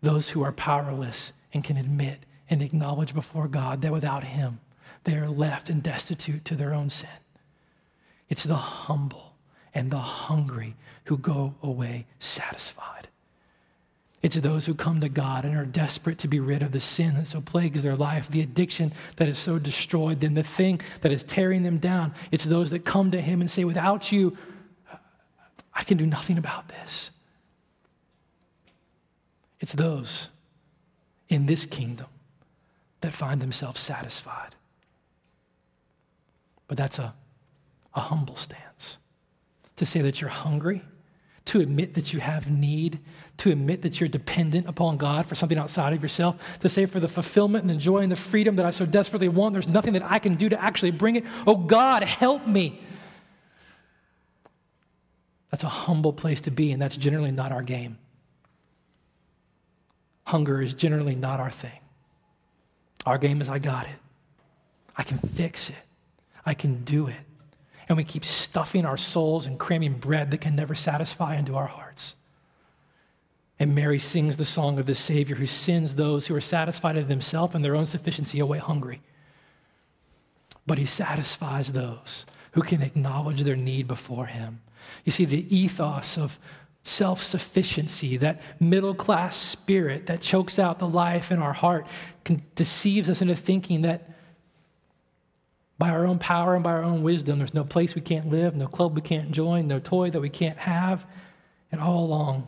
[0.00, 2.18] Those who are powerless and can admit
[2.50, 4.58] and acknowledge before God that without Him,
[5.04, 7.08] they are left and destitute to their own sin.
[8.28, 9.36] It's the humble
[9.72, 13.06] and the hungry who go away satisfied.
[14.20, 17.14] It's those who come to God and are desperate to be rid of the sin
[17.14, 21.12] that so plagues their life, the addiction that has so destroyed them, the thing that
[21.12, 22.14] is tearing them down.
[22.32, 24.36] It's those that come to Him and say, Without you,
[25.74, 27.10] I can do nothing about this.
[29.60, 30.28] It's those
[31.28, 32.06] in this kingdom
[33.00, 34.54] that find themselves satisfied.
[36.68, 37.14] But that's a,
[37.94, 38.98] a humble stance
[39.76, 40.82] to say that you're hungry
[41.46, 43.00] to admit that you have need,
[43.38, 47.00] to admit that you're dependent upon God for something outside of yourself, to say for
[47.00, 49.94] the fulfillment and the joy and the freedom that I so desperately want, there's nothing
[49.94, 51.24] that I can do to actually bring it.
[51.46, 52.80] Oh God, help me.
[55.52, 57.98] That's a humble place to be, and that's generally not our game.
[60.26, 61.78] Hunger is generally not our thing.
[63.06, 63.98] Our game is I got it.
[64.96, 65.76] I can fix it.
[66.44, 67.20] I can do it
[67.92, 71.66] and we keep stuffing our souls and cramming bread that can never satisfy into our
[71.66, 72.14] hearts.
[73.58, 77.08] And Mary sings the song of the Savior who sends those who are satisfied of
[77.08, 79.02] themselves and their own sufficiency away hungry.
[80.66, 84.62] But he satisfies those who can acknowledge their need before him.
[85.04, 86.38] You see, the ethos of
[86.84, 91.86] self sufficiency, that middle class spirit that chokes out the life in our heart,
[92.54, 94.10] deceives us into thinking that
[95.78, 97.38] by our own power and by our own wisdom.
[97.38, 100.28] There's no place we can't live, no club we can't join, no toy that we
[100.28, 101.06] can't have.
[101.72, 102.46] And all along,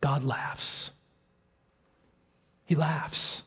[0.00, 0.90] God laughs.
[2.64, 3.42] He laughs.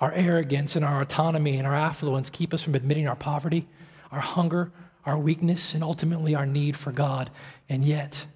[0.00, 3.66] Our arrogance and our autonomy and our affluence keep us from admitting our poverty,
[4.12, 4.72] our hunger,
[5.08, 7.30] our weakness, and ultimately our need for God.
[7.66, 8.26] And yet,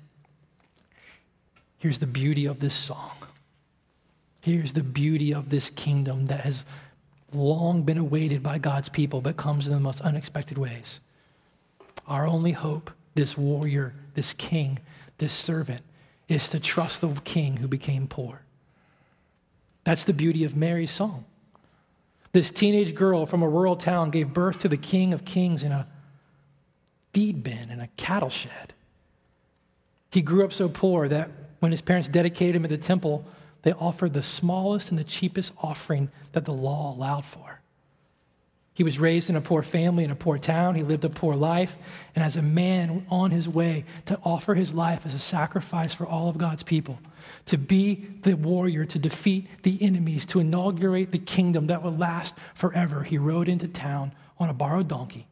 [1.79, 3.13] here's the beauty of this song.
[4.41, 6.65] Here's the beauty of this kingdom that has
[7.35, 11.01] long been awaited by God's people, but comes in the most unexpected ways.
[12.09, 14.79] Our only hope, this warrior, this king,
[15.19, 15.83] this servant,
[16.27, 18.41] is to trust the king who became poor.
[19.85, 21.27] That's the beauty of Mary's song.
[22.33, 25.71] This teenage girl from a rural town gave birth to the king of kings in
[25.71, 25.87] a
[27.13, 28.73] feed bin in a cattle shed.
[30.11, 33.25] He grew up so poor that when his parents dedicated him at the temple,
[33.63, 37.61] they offered the smallest and the cheapest offering that the law allowed for.
[38.75, 40.75] He was raised in a poor family in a poor town.
[40.75, 41.77] He lived a poor life.
[42.15, 46.07] And as a man on his way to offer his life as a sacrifice for
[46.07, 46.99] all of God's people,
[47.47, 52.35] to be the warrior, to defeat the enemies, to inaugurate the kingdom that would last
[52.55, 55.27] forever, he rode into town on a borrowed donkey,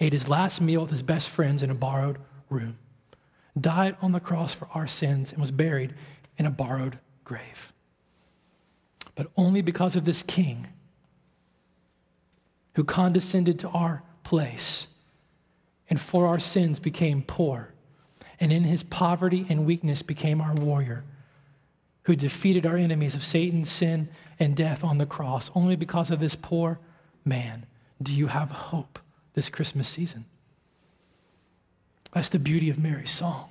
[0.00, 2.18] ate his last meal with his best friends in a borrowed
[2.48, 2.78] room,
[3.58, 5.94] died on the cross for our sins, and was buried
[6.36, 7.72] in a borrowed grave.
[9.14, 10.68] But only because of this king
[12.74, 14.86] who condescended to our place
[15.90, 17.72] and for our sins became poor,
[18.38, 21.02] and in his poverty and weakness became our warrior,
[22.04, 25.50] who defeated our enemies of Satan, sin, and death on the cross.
[25.54, 26.78] Only because of this poor
[27.24, 27.66] man
[28.00, 28.98] do you have hope
[29.38, 30.24] this Christmas season.
[32.12, 33.50] That's the beauty of Mary's song.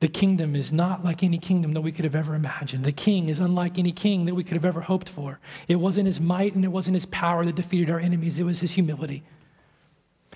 [0.00, 2.84] The kingdom is not like any kingdom that we could have ever imagined.
[2.84, 5.40] The king is unlike any king that we could have ever hoped for.
[5.68, 8.60] It wasn't his might and it wasn't his power that defeated our enemies, it was
[8.60, 9.22] his humility.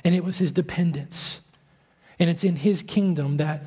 [0.02, 1.40] And it was his dependence.
[2.18, 3.64] And it's in his kingdom that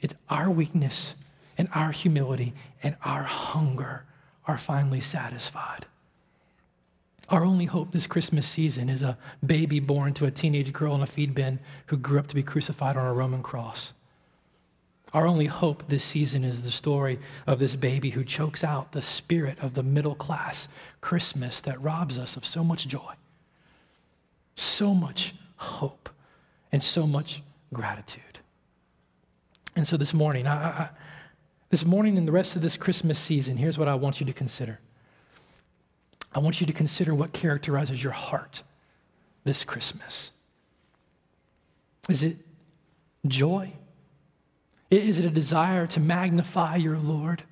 [0.00, 1.16] it's our weakness
[1.58, 4.04] and our humility and our hunger
[4.46, 5.86] are finally satisfied.
[7.28, 11.02] Our only hope this Christmas season is a baby born to a teenage girl in
[11.02, 13.92] a feed bin who grew up to be crucified on a Roman cross.
[15.14, 19.02] Our only hope this season is the story of this baby who chokes out the
[19.02, 20.68] spirit of the middle class
[21.00, 23.14] Christmas that robs us of so much joy,
[24.54, 26.08] so much hope,
[26.70, 27.42] and so much
[27.72, 28.38] gratitude.
[29.76, 30.88] And so this morning, I, I,
[31.68, 34.32] this morning and the rest of this Christmas season, here's what I want you to
[34.32, 34.80] consider.
[36.34, 38.62] I want you to consider what characterizes your heart
[39.44, 40.30] this Christmas.
[42.08, 42.38] Is it
[43.26, 43.72] joy?
[44.90, 47.44] Is it a desire to magnify your Lord,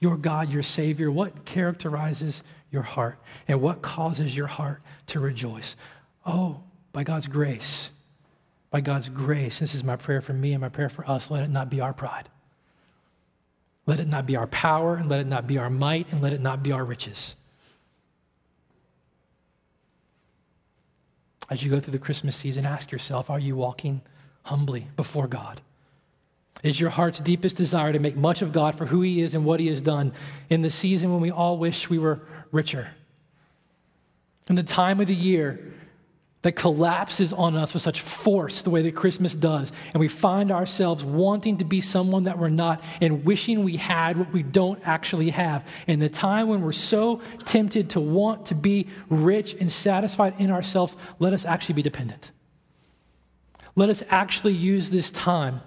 [0.00, 1.10] your God, your Savior?
[1.10, 3.18] What characterizes your heart
[3.48, 5.76] and what causes your heart to rejoice?
[6.26, 6.62] Oh,
[6.92, 7.90] by God's grace.
[8.70, 9.58] By God's grace.
[9.58, 11.30] This is my prayer for me and my prayer for us.
[11.30, 12.28] Let it not be our pride.
[13.84, 16.32] Let it not be our power, and let it not be our might, and let
[16.32, 17.34] it not be our riches.
[21.52, 24.00] As you go through the Christmas season, ask yourself are you walking
[24.44, 25.60] humbly before God?
[26.62, 29.44] Is your heart's deepest desire to make much of God for who He is and
[29.44, 30.14] what He has done
[30.48, 32.22] in the season when we all wish we were
[32.52, 32.92] richer?
[34.48, 35.74] In the time of the year
[36.42, 40.50] that collapses on us with such force the way that Christmas does, and we find
[40.50, 44.80] ourselves wanting to be someone that we're not and wishing we had what we don't
[44.84, 45.66] actually have.
[45.86, 50.50] In the time when we're so tempted to want to be rich and satisfied in
[50.50, 52.32] ourselves, let us actually be dependent.
[53.76, 55.60] Let us actually use this time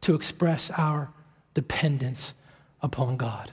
[0.00, 1.10] to express our
[1.54, 2.32] dependence
[2.80, 3.52] upon God.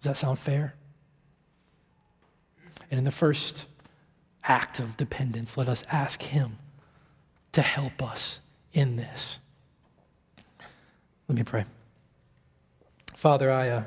[0.00, 0.74] Does that sound fair?
[2.90, 3.64] And in the first
[4.46, 6.58] act of dependence, let us ask Him
[7.52, 8.40] to help us
[8.72, 9.38] in this.
[11.28, 11.64] Let me pray.
[13.14, 13.84] Father, I, uh,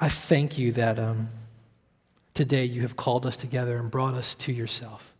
[0.00, 1.28] I thank you that um,
[2.34, 5.12] today you have called us together and brought us to yourself.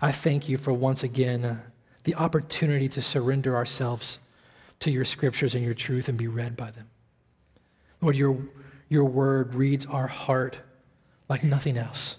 [0.00, 1.60] I thank you for once again uh,
[2.04, 4.18] the opportunity to surrender ourselves
[4.78, 6.88] to your scriptures and your truth and be read by them.
[8.00, 8.38] Lord, your,
[8.88, 10.58] your word reads our heart
[11.30, 12.16] like nothing else.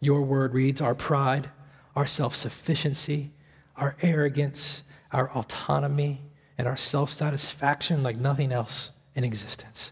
[0.00, 1.50] Your word reads our pride,
[1.96, 3.32] our self sufficiency,
[3.74, 6.22] our arrogance, our autonomy,
[6.58, 9.90] and our self satisfaction like nothing else in existence.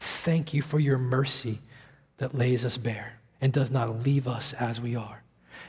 [0.00, 1.60] Thank you for your mercy
[2.16, 5.22] that lays us bare and does not leave us as we are.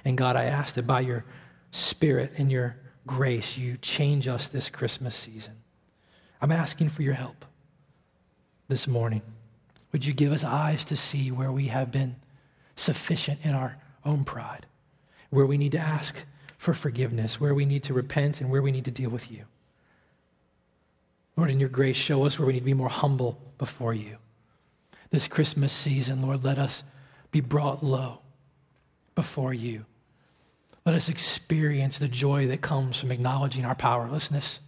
[0.05, 1.25] And God, I ask that by your
[1.69, 5.55] Spirit and your grace, you change us this Christmas season.
[6.41, 7.45] I'm asking for your help
[8.69, 9.21] this morning.
[9.97, 12.17] Would you give us eyes to see where we have been
[12.75, 14.67] sufficient in our own pride,
[15.31, 16.23] where we need to ask
[16.59, 19.45] for forgiveness, where we need to repent, and where we need to deal with you?
[21.35, 24.17] Lord, in your grace, show us where we need to be more humble before you.
[25.09, 26.83] This Christmas season, Lord, let us
[27.31, 28.19] be brought low
[29.15, 29.87] before you.
[30.85, 34.59] Let us experience the joy that comes from acknowledging our powerlessness,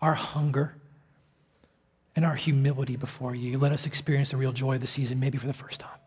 [0.00, 0.76] our hunger,
[2.16, 3.58] and our humility before you.
[3.58, 5.98] Let us experience the real joy of the season, maybe for the first time.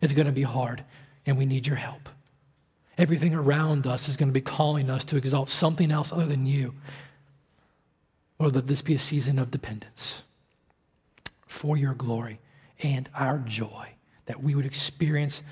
[0.00, 0.84] It's going to be hard,
[1.26, 2.08] and we need your help.
[2.98, 6.46] Everything around us is going to be calling us to exalt something else other than
[6.46, 6.74] you.
[8.38, 10.22] Or let this be a season of dependence
[11.46, 12.40] for your glory
[12.82, 13.90] and our joy,
[14.26, 15.42] that we would experience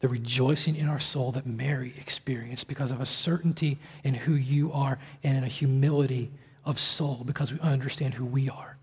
[0.00, 4.72] the rejoicing in our soul that Mary experienced because of a certainty in who you
[4.72, 6.30] are and in a humility
[6.64, 8.77] of soul because we understand who we are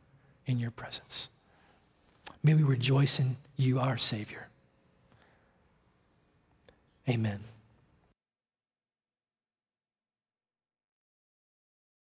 [0.45, 1.29] in your presence.
[2.43, 4.47] May we rejoice in you, our Savior.
[7.09, 7.39] Amen.